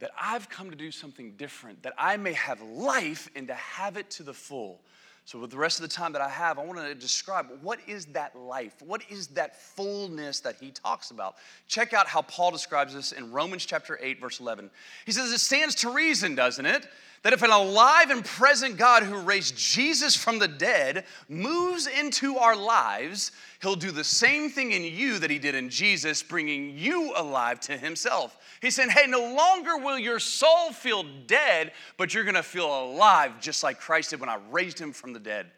[0.01, 3.97] that I've come to do something different, that I may have life and to have
[3.97, 4.81] it to the full.
[5.27, 7.79] So, with the rest of the time that I have, I want to describe what
[7.87, 8.75] is that life?
[8.83, 11.37] What is that fullness that he talks about?
[11.67, 14.71] Check out how Paul describes this in Romans chapter 8, verse 11.
[15.07, 16.87] He says, It stands to reason, doesn't it?
[17.23, 22.37] That if an alive and present God who raised Jesus from the dead moves into
[22.37, 23.33] our lives,
[23.65, 27.59] he'll do the same thing in you that he did in Jesus, bringing you alive
[27.61, 28.37] to himself.
[28.61, 33.41] He said, hey, no longer will your soul feel dead, but you're gonna feel alive
[33.41, 35.51] just like Christ did when I raised him from the dead.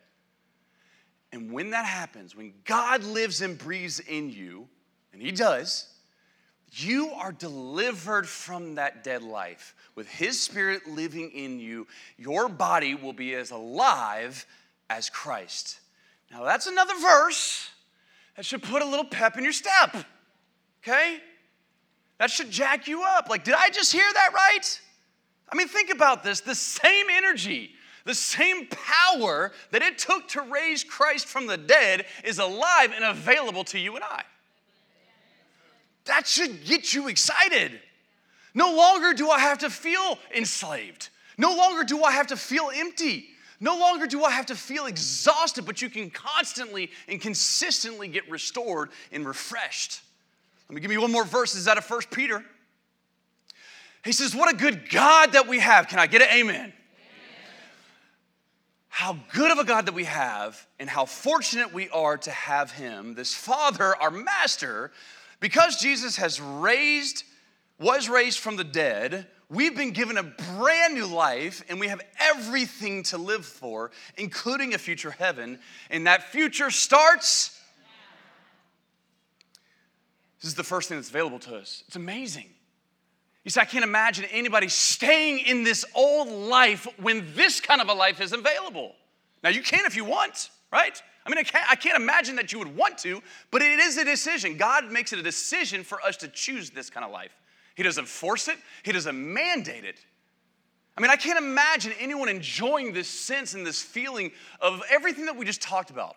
[1.32, 4.68] And when that happens, when God lives and breathes in you,
[5.12, 5.88] and he does,
[6.72, 9.74] you are delivered from that dead life.
[9.94, 11.86] With His Spirit living in you,
[12.18, 14.46] your body will be as alive
[14.90, 15.80] as Christ.
[16.30, 17.70] Now, that's another verse
[18.37, 19.97] that should put a little pep in your step,
[20.82, 21.18] okay?
[22.18, 23.28] That should jack you up.
[23.28, 24.80] Like, did I just hear that right?
[25.49, 27.70] I mean, think about this the same energy,
[28.05, 33.05] the same power that it took to raise Christ from the dead is alive and
[33.05, 34.22] available to you and I.
[36.05, 37.80] That should get you excited.
[38.55, 41.11] No longer do I have to feel enslaved.
[41.37, 43.26] No longer do I have to feel empty.
[43.59, 48.28] No longer do I have to feel exhausted, but you can constantly and consistently get
[48.30, 50.02] restored and refreshed.
[50.68, 51.54] Let me give you one more verse.
[51.54, 52.44] Is out of 1 Peter.
[54.04, 55.88] He says, What a good God that we have.
[55.88, 56.54] Can I get an amen?
[56.57, 56.72] amen?
[58.88, 62.72] How good of a God that we have, and how fortunate we are to have
[62.72, 64.92] Him, this Father, our Master,
[65.40, 67.24] because Jesus has raised,
[67.78, 72.01] was raised from the dead, we've been given a brand new life and we have
[72.20, 75.59] everything to live for, including a future heaven.
[75.90, 77.61] And that future starts.
[80.40, 81.84] This is the first thing that's available to us.
[81.86, 82.47] It's amazing.
[83.44, 87.88] You see, I can't imagine anybody staying in this old life when this kind of
[87.88, 88.94] a life is available.
[89.44, 91.01] Now, you can if you want, right?
[91.24, 93.97] I mean, I can't, I can't imagine that you would want to, but it is
[93.99, 94.57] a decision.
[94.57, 97.30] God makes it a decision for us to choose this kind of life.
[97.76, 100.04] He doesn't force it, He doesn't mandate it.
[100.96, 105.36] I mean, I can't imagine anyone enjoying this sense and this feeling of everything that
[105.36, 106.16] we just talked about.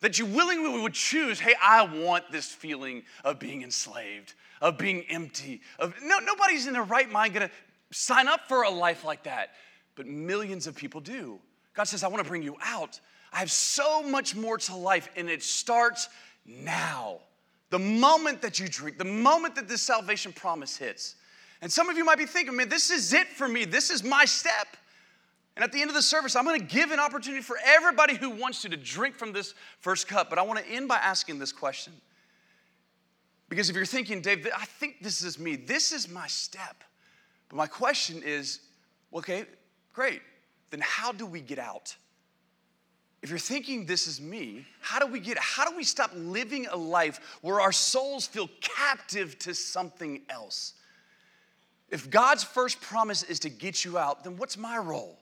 [0.00, 5.04] That you willingly would choose, hey, I want this feeling of being enslaved, of being
[5.10, 5.60] empty.
[5.78, 7.50] Of no, nobody's in their right mind gonna
[7.92, 9.50] sign up for a life like that.
[9.94, 11.38] But millions of people do.
[11.74, 12.98] God says, I want to bring you out.
[13.32, 16.08] I have so much more to life, and it starts
[16.46, 17.20] now.
[17.74, 21.16] The moment that you drink, the moment that this salvation promise hits.
[21.60, 23.64] And some of you might be thinking, man, this is it for me.
[23.64, 24.76] This is my step.
[25.56, 28.14] And at the end of the service, I'm going to give an opportunity for everybody
[28.14, 30.30] who wants to to drink from this first cup.
[30.30, 31.94] But I want to end by asking this question.
[33.48, 36.84] Because if you're thinking, Dave, I think this is me, this is my step.
[37.48, 38.60] But my question is,
[39.12, 39.46] okay,
[39.92, 40.22] great.
[40.70, 41.96] Then how do we get out?
[43.24, 46.66] If you're thinking this is me, how do we get, how do we stop living
[46.66, 50.74] a life where our souls feel captive to something else?
[51.88, 55.16] If God's first promise is to get you out, then what's my role?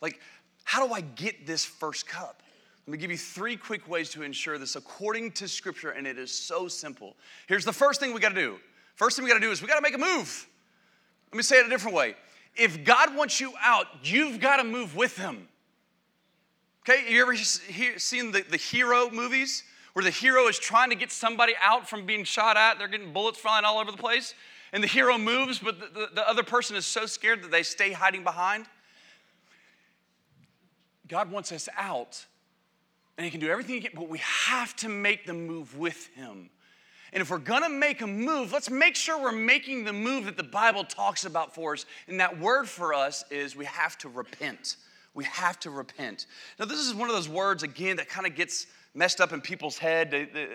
[0.00, 0.18] Like,
[0.64, 2.42] how do I get this first cup?
[2.86, 6.16] Let me give you three quick ways to ensure this according to Scripture, and it
[6.16, 7.16] is so simple.
[7.48, 8.56] Here's the first thing we got to do
[8.94, 10.48] First thing we got to do is we got to make a move.
[11.30, 12.14] Let me say it a different way.
[12.56, 15.48] If God wants you out, you've got to move with Him.
[16.88, 19.62] Okay, you ever seen the, the hero movies
[19.92, 22.78] where the hero is trying to get somebody out from being shot at?
[22.78, 24.34] They're getting bullets flying all over the place.
[24.72, 27.62] And the hero moves, but the, the, the other person is so scared that they
[27.62, 28.66] stay hiding behind.
[31.06, 32.24] God wants us out,
[33.16, 36.08] and He can do everything He can, but we have to make the move with
[36.14, 36.48] Him.
[37.12, 40.38] And if we're gonna make a move, let's make sure we're making the move that
[40.38, 41.84] the Bible talks about for us.
[42.08, 44.76] And that word for us is we have to repent.
[45.14, 46.26] We have to repent.
[46.58, 49.40] Now, this is one of those words, again, that kind of gets messed up in
[49.40, 50.10] people's head.
[50.10, 50.46] They, they,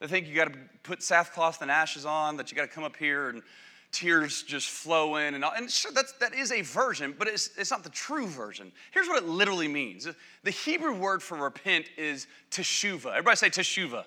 [0.00, 2.84] they think you got to put sackcloth and ashes on, that you got to come
[2.84, 3.42] up here and
[3.90, 5.34] tears just flow in.
[5.34, 5.52] And, all.
[5.56, 8.70] and sure, that's, that is a version, but it's, it's not the true version.
[8.92, 10.06] Here's what it literally means
[10.44, 13.06] the Hebrew word for repent is teshuva.
[13.06, 14.04] Everybody say teshuva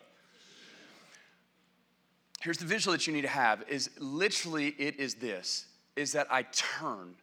[2.42, 6.28] here's the visual that you need to have is literally it is this is that
[6.32, 7.16] i turn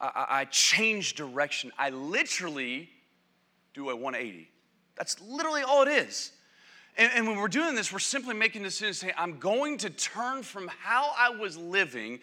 [0.00, 2.88] I, I, change direction i literally
[3.74, 4.48] do a 180
[4.96, 6.32] that's literally all it is
[6.96, 9.90] and, and when we're doing this we're simply making the decision saying i'm going to
[9.90, 12.20] turn from how i was living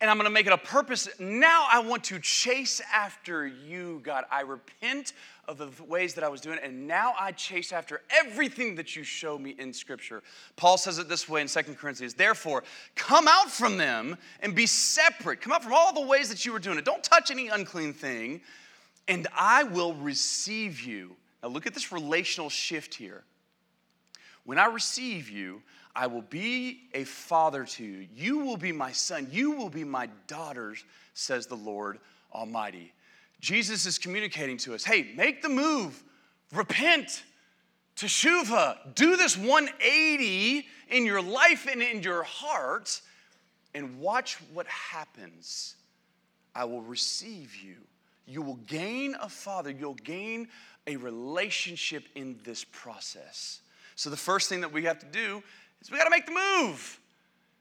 [0.00, 1.08] and I'm gonna make it a purpose.
[1.18, 4.24] Now I want to chase after you, God.
[4.30, 5.12] I repent
[5.50, 9.02] of the ways that I was doing, and now I chase after everything that you
[9.02, 10.22] show me in Scripture.
[10.54, 12.62] Paul says it this way in Second Corinthians Therefore,
[12.94, 15.40] come out from them and be separate.
[15.40, 16.84] Come out from all the ways that you were doing it.
[16.84, 18.40] Don't touch any unclean thing,
[19.08, 21.16] and I will receive you.
[21.42, 23.24] Now look at this relational shift here.
[24.44, 25.62] When I receive you,
[25.96, 28.06] I will be a father to you.
[28.14, 29.26] You will be my son.
[29.32, 30.84] You will be my daughters,
[31.14, 31.98] says the Lord
[32.32, 32.92] Almighty.
[33.40, 36.02] Jesus is communicating to us hey, make the move,
[36.52, 37.24] repent,
[37.96, 43.00] teshuva, do this 180 in your life and in your heart,
[43.74, 45.76] and watch what happens.
[46.54, 47.76] I will receive you.
[48.26, 50.48] You will gain a father, you'll gain
[50.86, 53.60] a relationship in this process.
[53.96, 55.42] So, the first thing that we have to do
[55.80, 56.99] is we got to make the move.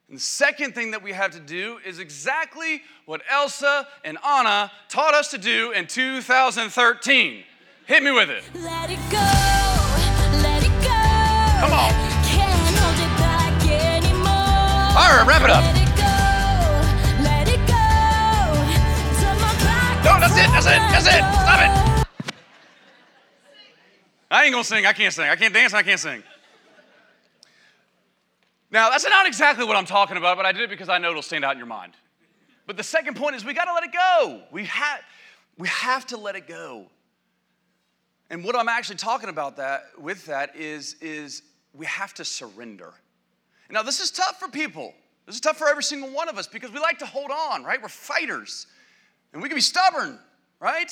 [0.10, 4.72] And the second thing that we have to do is exactly what Elsa and Anna
[4.89, 7.43] taught us to do in 2013.
[7.86, 8.43] Hit me with it.
[8.55, 9.22] Let it go,
[10.41, 10.97] let it go.
[11.62, 11.93] Come on.
[12.26, 14.97] Can't hold it back anymore.
[14.97, 15.64] All right, wrap it up.
[15.64, 16.18] Let it go,
[17.24, 17.86] let it go.
[20.10, 21.22] No, that's it, that's it, that's it.
[21.22, 22.05] Stop it.
[24.32, 25.30] I ain't gonna sing, I can't sing.
[25.30, 26.24] I can't dance, I can't sing.
[28.72, 31.09] Now, that's not exactly what I'm talking about, but I did it because I know
[31.09, 31.93] it'll stand out in your mind.
[32.67, 34.43] But the second point is we got to let it go.
[34.51, 34.99] We, ha-
[35.57, 36.86] we have to let it go.
[38.30, 41.41] And what I'm actually talking about that with that is, is
[41.74, 42.93] we have to surrender.
[43.72, 44.93] Now, this is tough for people.
[45.26, 47.63] This is tough for every single one of us because we like to hold on,
[47.63, 47.82] right?
[47.82, 48.67] We're fighters.
[49.34, 50.20] And we can be stubborn,
[50.59, 50.91] right?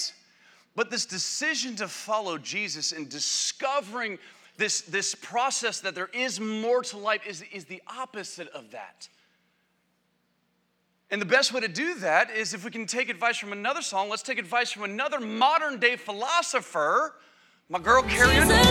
[0.75, 4.19] But this decision to follow Jesus and discovering
[4.57, 9.07] this, this process that there is more to life is, is the opposite of that.
[11.09, 13.81] And the best way to do that is if we can take advice from another
[13.81, 17.15] song, let's take advice from another modern day philosopher,
[17.69, 18.65] my girl Carrie Underwood.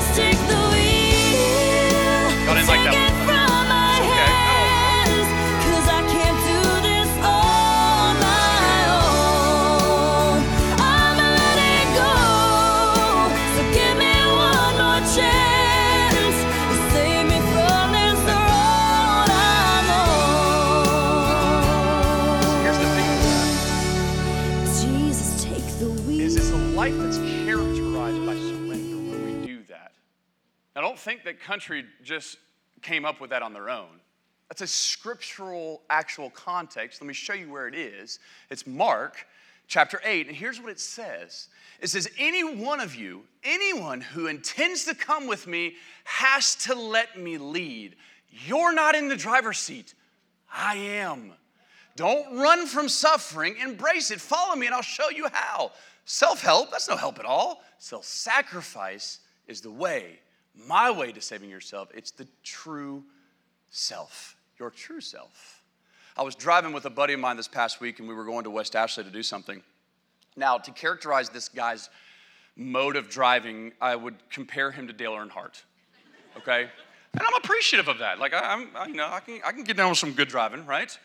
[2.45, 3.06] Y'all didn't like that
[30.97, 32.39] don't think that country just
[32.81, 34.01] came up with that on their own.
[34.49, 37.03] That's a scriptural actual context.
[37.03, 38.19] Let me show you where it is.
[38.49, 39.27] It's Mark
[39.69, 41.49] chapter 8, and here's what it says
[41.83, 45.75] It says, Any one of you, anyone who intends to come with me
[46.05, 47.97] has to let me lead.
[48.31, 49.93] You're not in the driver's seat,
[50.51, 51.33] I am.
[51.95, 54.21] Don't run from suffering, embrace it.
[54.21, 55.73] Follow me, and I'll show you how.
[56.07, 57.61] Self help, that's no help at all.
[57.77, 60.21] Self sacrifice is the way
[60.67, 61.89] my way to saving yourself.
[61.95, 63.05] It's the true
[63.71, 65.63] self, your true self.
[66.17, 68.45] I was driving with a buddy of mine this past week, and we were going
[68.45, 69.63] to West Ashley to do something.
[70.35, 71.91] Now, to characterize this guy's
[72.57, 75.63] mode of driving, I would compare him to Dale Earnhardt.
[76.39, 76.69] Okay,
[77.13, 78.19] and I'm appreciative of that.
[78.19, 80.67] Like I, am you know, I can I can get down with some good driving,
[80.67, 80.97] right?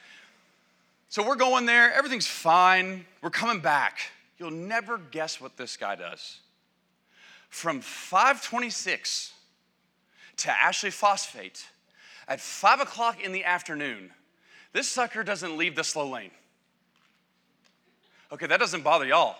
[1.09, 1.93] So we're going there.
[1.93, 3.05] Everything's fine.
[3.21, 3.99] We're coming back.
[4.37, 6.39] You'll never guess what this guy does.
[7.49, 9.33] From 526
[10.37, 11.65] to Ashley Phosphate
[12.27, 14.11] at five o'clock in the afternoon.
[14.73, 16.31] This sucker doesn't leave the slow lane.
[18.31, 19.35] Okay, that doesn't bother y'all.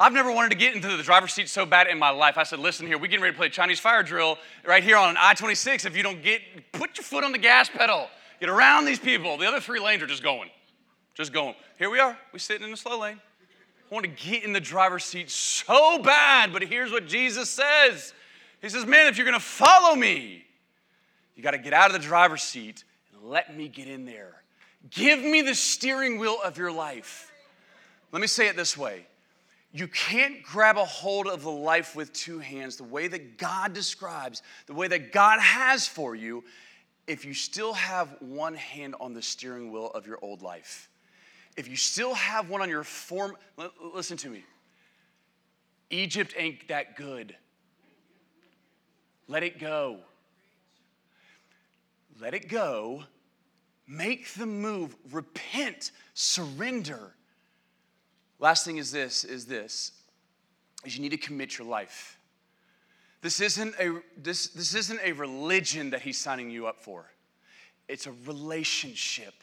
[0.00, 2.38] I've never wanted to get into the driver's seat so bad in my life.
[2.38, 5.16] I said, listen here, we're getting ready to play Chinese fire drill right here on
[5.18, 5.86] I 26.
[5.86, 6.40] If you don't get,
[6.72, 8.08] put your foot on the gas pedal.
[8.38, 9.36] Get around these people.
[9.38, 10.50] The other three lanes are just going,
[11.14, 11.56] just going.
[11.78, 12.16] Here we are.
[12.32, 13.18] We sitting in the slow lane.
[13.90, 18.12] I want to get in the driver's seat so bad, but here's what Jesus says
[18.60, 20.44] He says, Man, if you're going to follow me,
[21.34, 24.42] you got to get out of the driver's seat and let me get in there.
[24.90, 27.30] Give me the steering wheel of your life.
[28.12, 29.06] Let me say it this way
[29.72, 33.72] you can't grab a hold of the life with two hands the way that God
[33.72, 36.42] describes, the way that God has for you,
[37.06, 40.88] if you still have one hand on the steering wheel of your old life
[41.58, 43.36] if you still have one on your form,
[43.92, 44.44] listen to me.
[45.90, 47.34] Egypt ain't that good.
[49.28, 49.98] Let it go.
[52.20, 53.04] Let it go.
[53.86, 54.96] Make the move.
[55.12, 55.92] Repent.
[56.14, 57.14] Surrender.
[58.40, 59.92] Last thing is this is this
[60.84, 62.18] is you need to commit your life.
[63.20, 67.10] This isn't a this, this isn't a religion that he's signing you up for.
[67.88, 69.34] It's a relationship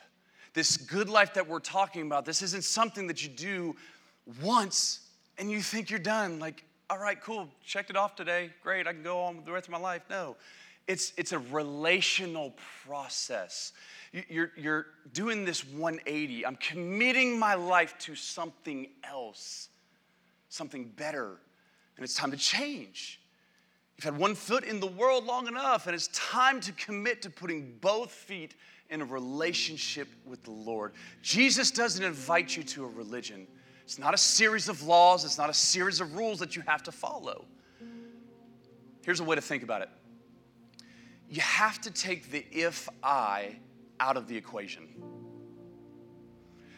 [0.56, 3.76] this good life that we're talking about, this isn't something that you do
[4.42, 5.02] once
[5.38, 6.40] and you think you're done.
[6.40, 8.52] Like, all right, cool, checked it off today.
[8.62, 10.04] Great, I can go on with the rest of my life.
[10.10, 10.36] No,
[10.88, 12.54] it's, it's a relational
[12.86, 13.74] process.
[14.30, 16.46] You're, you're doing this 180.
[16.46, 19.70] I'm committing my life to something else,
[20.50, 21.38] something better,
[21.98, 23.20] and it's time to change.
[23.98, 27.30] You've had one foot in the world long enough, and it's time to commit to
[27.30, 28.54] putting both feet
[28.90, 30.94] in a relationship with the Lord.
[31.22, 33.48] Jesus doesn't invite you to a religion.
[33.86, 36.82] It's not a series of laws, it's not a series of rules that you have
[36.84, 37.46] to follow.
[39.04, 39.90] Here's a way to think about it
[41.30, 43.58] you have to take the if I
[44.00, 44.88] out of the equation.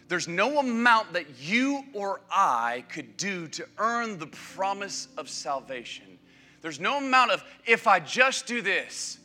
[0.08, 6.18] There's no amount that you or I could do to earn the promise of salvation.
[6.62, 9.20] There's no amount of if I just do this.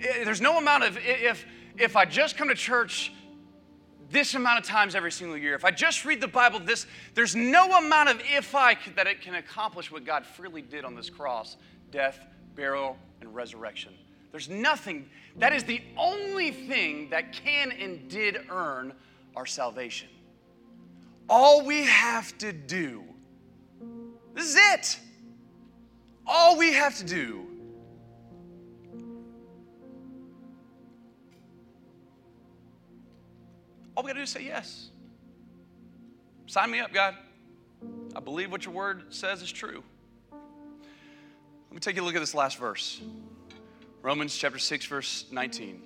[0.00, 1.46] Eh, there's no amount of if
[1.78, 3.12] if I just come to church
[4.10, 7.34] this amount of times every single year, if I just read the Bible this, there's
[7.34, 11.10] no amount of if I that it can accomplish what God freely did on this
[11.10, 11.56] cross
[11.90, 13.92] death, burial, and resurrection.
[14.32, 18.92] There's nothing, that is the only thing that can and did earn
[19.34, 20.08] our salvation.
[21.28, 23.02] All we have to do,
[24.34, 24.98] this is it.
[26.26, 27.46] All we have to do
[33.96, 34.90] All we got to do is say yes.
[36.46, 37.16] Sign me up, God.
[38.14, 39.82] I believe what your word says is true.
[40.30, 43.00] Let me take a look at this last verse
[44.02, 45.82] Romans chapter 6, verse 19.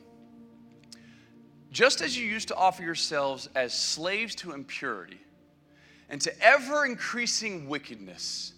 [1.71, 5.21] Just as you used to offer yourselves as slaves to impurity
[6.09, 8.55] and to ever increasing wickedness,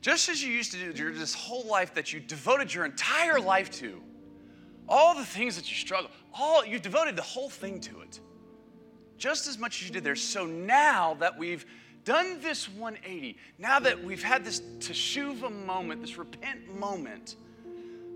[0.00, 3.70] just as you used to do this whole life that you devoted your entire life
[3.70, 4.02] to,
[4.88, 8.20] all the things that you struggle, all you devoted the whole thing to it
[9.18, 10.16] just as much as you did there.
[10.16, 11.64] So now that we've
[12.04, 17.36] done this 180, now that we've had this teshuva moment, this repent moment,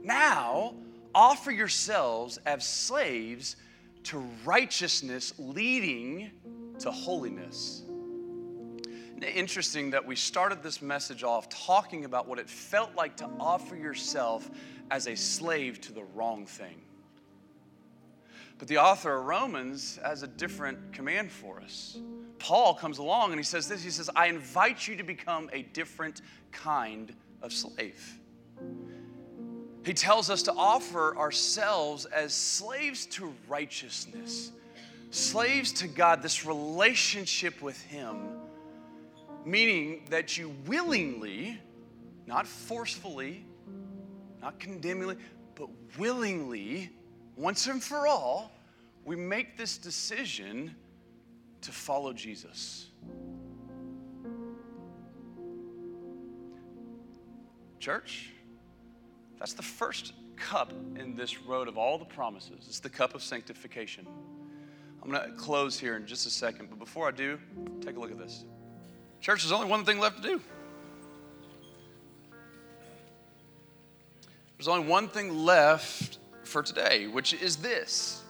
[0.03, 0.74] now
[1.14, 3.57] offer yourselves as slaves
[4.05, 6.30] to righteousness leading
[6.78, 7.82] to holiness.
[9.20, 13.74] Interesting that we started this message off talking about what it felt like to offer
[13.74, 14.49] yourself
[14.90, 16.80] as a slave to the wrong thing.
[18.59, 21.98] But the author of Romans has a different command for us.
[22.38, 25.62] Paul comes along and he says this He says, I invite you to become a
[25.62, 28.18] different kind of slave.
[29.84, 34.50] He tells us to offer ourselves as slaves to righteousness,
[35.11, 38.18] slaves to God, this relationship with Him,
[39.44, 41.59] meaning that you willingly,
[42.26, 43.44] not forcefully,
[44.42, 45.16] not condemningly,
[45.54, 46.90] but willingly
[47.39, 48.51] once and for all,
[49.05, 50.74] we make this decision
[51.61, 52.89] to follow Jesus.
[57.78, 58.32] Church,
[59.39, 62.64] that's the first cup in this road of all the promises.
[62.66, 64.07] It's the cup of sanctification.
[65.03, 67.39] I'm going to close here in just a second, but before I do,
[67.80, 68.45] take a look at this.
[69.20, 70.41] Church, there's only one thing left to do.
[74.57, 76.18] There's only one thing left
[76.49, 78.22] for today, which is this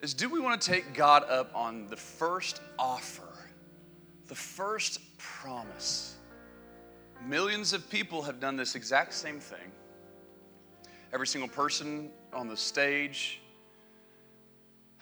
[0.00, 3.32] is do we want to take God up on the first offer,
[4.26, 6.16] the first promise?
[7.26, 9.72] Millions of people have done this exact same thing.
[11.12, 13.40] Every single person on the stage,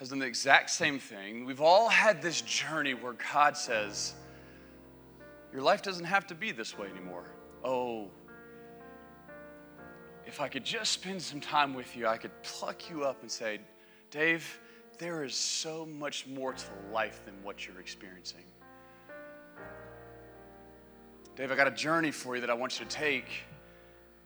[0.03, 1.45] has done the exact same thing.
[1.45, 4.15] We've all had this journey where God says,
[5.53, 7.27] Your life doesn't have to be this way anymore.
[7.63, 8.11] Oh,
[10.27, 13.31] if I could just spend some time with you, I could pluck you up and
[13.31, 13.61] say,
[14.11, 14.61] Dave,
[14.99, 18.45] there is so much more to life than what you're experiencing.
[21.35, 23.27] Dave, I got a journey for you that I want you to take.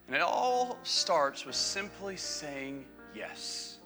[0.06, 2.84] And it all starts with simply saying
[3.14, 3.78] yes.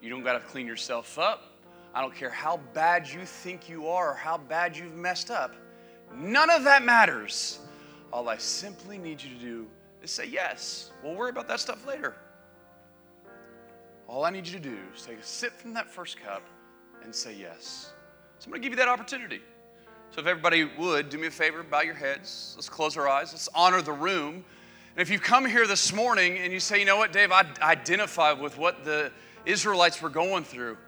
[0.00, 1.58] You don't got to clean yourself up.
[1.94, 5.54] I don't care how bad you think you are or how bad you've messed up.
[6.14, 7.58] None of that matters.
[8.12, 9.66] All I simply need you to do
[10.08, 10.90] say yes.
[11.02, 12.14] We'll worry about that stuff later.
[14.08, 16.42] All I need you to do is take a sip from that first cup
[17.04, 17.92] and say yes.
[18.38, 19.40] So I'm going to give you that opportunity.
[20.10, 22.54] So if everybody would, do me a favor, bow your heads.
[22.56, 23.32] Let's close our eyes.
[23.32, 24.44] Let's honor the room.
[24.96, 27.44] And if you've come here this morning and you say, you know what, Dave, I
[27.60, 29.12] identify with what the
[29.44, 30.78] Israelites were going through.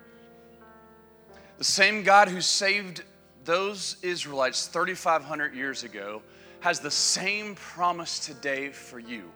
[1.58, 3.02] The same God who saved
[3.44, 6.22] those Israelites 3,500 years ago
[6.60, 9.30] has the same promise today for you.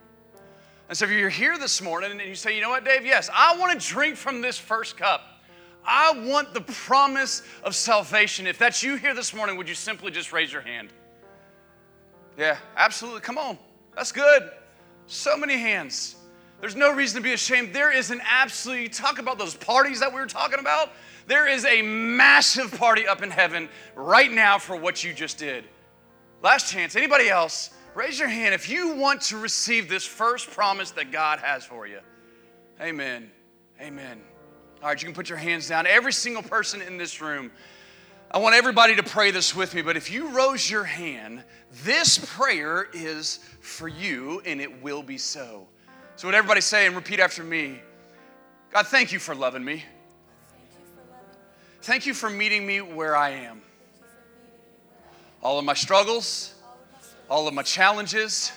[0.88, 3.30] And so if you're here this morning and you say, you know what, Dave, yes,
[3.32, 5.22] I want to drink from this first cup.
[5.86, 8.46] I want the promise of salvation.
[8.46, 10.90] If that's you here this morning, would you simply just raise your hand?
[12.36, 13.20] Yeah, absolutely.
[13.20, 13.58] Come on.
[13.94, 14.50] That's good.
[15.06, 16.16] So many hands.
[16.60, 17.74] There's no reason to be ashamed.
[17.74, 20.92] There is an absolute, talk about those parties that we were talking about.
[21.26, 25.64] There is a massive party up in heaven right now for what you just did.
[26.44, 26.94] Last chance.
[26.94, 27.70] Anybody else?
[27.94, 31.86] Raise your hand if you want to receive this first promise that God has for
[31.86, 32.00] you.
[32.82, 33.30] Amen.
[33.80, 34.20] Amen.
[34.82, 35.86] All right, you can put your hands down.
[35.86, 37.50] Every single person in this room,
[38.30, 41.42] I want everybody to pray this with me, but if you rose your hand,
[41.82, 45.66] this prayer is for you and it will be so.
[46.16, 47.80] So, would everybody say and repeat after me
[48.70, 49.82] God, thank you for loving me.
[50.50, 51.40] Thank you for loving.
[51.80, 53.62] Thank you for meeting me where I am.
[55.44, 56.54] All of my struggles,
[57.28, 58.50] all of my challenges,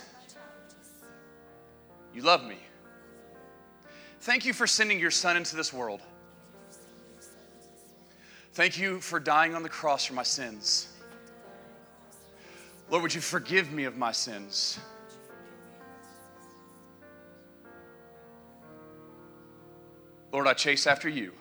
[2.16, 2.58] you love me.
[4.22, 6.02] Thank you for sending your son into this world.
[8.54, 10.88] Thank you for dying on the cross for my sins.
[12.90, 14.80] Lord, would you forgive me of my sins?
[20.32, 21.34] Lord, I chase after you.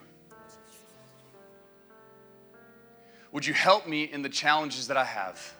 [3.37, 5.53] Would you help me in the challenges that I have?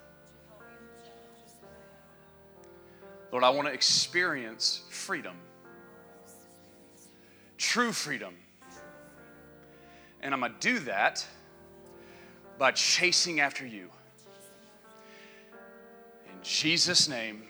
[3.31, 5.35] Lord, I want to experience freedom,
[7.59, 8.33] true freedom.
[10.23, 11.23] And I'm going to do that
[12.57, 13.91] by chasing after you.
[16.25, 17.43] In Jesus' name.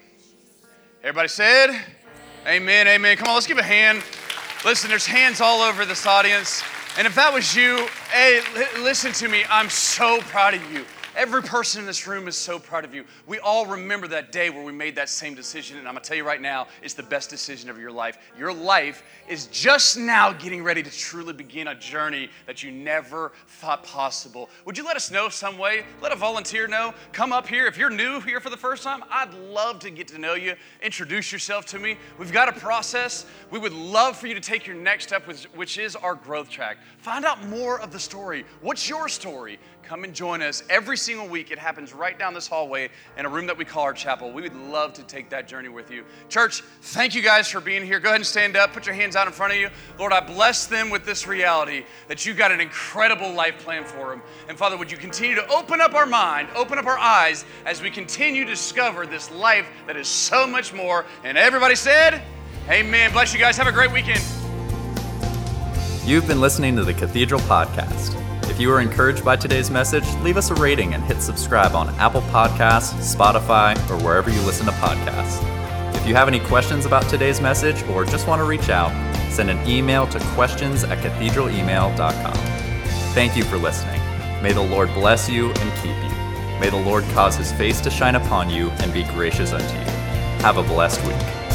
[1.04, 1.70] Everybody said,
[2.46, 3.16] Amen, amen.
[3.16, 4.04] Come on, let's give a hand.
[4.66, 6.64] Listen, there's hands all over this audience.
[6.98, 8.42] And if that was you, hey,
[8.82, 9.44] listen to me.
[9.50, 10.84] I'm so proud of you.
[11.18, 13.04] Every person in this room is so proud of you.
[13.26, 16.16] We all remember that day where we made that same decision, and I'm gonna tell
[16.16, 18.20] you right now, it's the best decision of your life.
[18.38, 23.32] Your life is just now getting ready to truly begin a journey that you never
[23.48, 24.48] thought possible.
[24.66, 25.86] Would you let us know some way?
[26.04, 26.94] Let a volunteer know.
[27.14, 27.66] Come up here.
[27.66, 30.54] If you're new here for the first time, I'd love to get to know you.
[30.84, 31.98] Introduce yourself to me.
[32.20, 33.26] We've got a process.
[33.50, 36.78] We would love for you to take your next step, which is our growth track.
[37.00, 38.46] Find out more of the story.
[38.62, 39.58] What's your story?
[39.88, 41.50] Come and join us every single week.
[41.50, 44.30] It happens right down this hallway in a room that we call our chapel.
[44.30, 46.04] We would love to take that journey with you.
[46.28, 48.02] Church, thank you guys for being here.
[48.02, 48.74] Go ahead and stand up.
[48.74, 49.70] Put your hands out in front of you.
[49.98, 54.10] Lord, I bless them with this reality that you got an incredible life plan for
[54.10, 54.22] them.
[54.50, 57.82] And Father, would you continue to open up our mind, open up our eyes as
[57.82, 61.06] we continue to discover this life that is so much more.
[61.24, 62.22] And everybody said,
[62.70, 63.14] Amen.
[63.14, 63.56] Bless you guys.
[63.56, 64.22] Have a great weekend.
[66.04, 68.27] You've been listening to the Cathedral Podcast.
[68.58, 71.90] If you were encouraged by today's message, leave us a rating and hit subscribe on
[72.00, 75.44] Apple Podcasts, Spotify, or wherever you listen to podcasts.
[75.96, 78.90] If you have any questions about today's message or just want to reach out,
[79.32, 82.34] send an email to questions at cathedralemail.com.
[83.14, 84.02] Thank you for listening.
[84.42, 86.60] May the Lord bless you and keep you.
[86.60, 89.92] May the Lord cause his face to shine upon you and be gracious unto you.
[90.42, 91.47] Have a blessed week.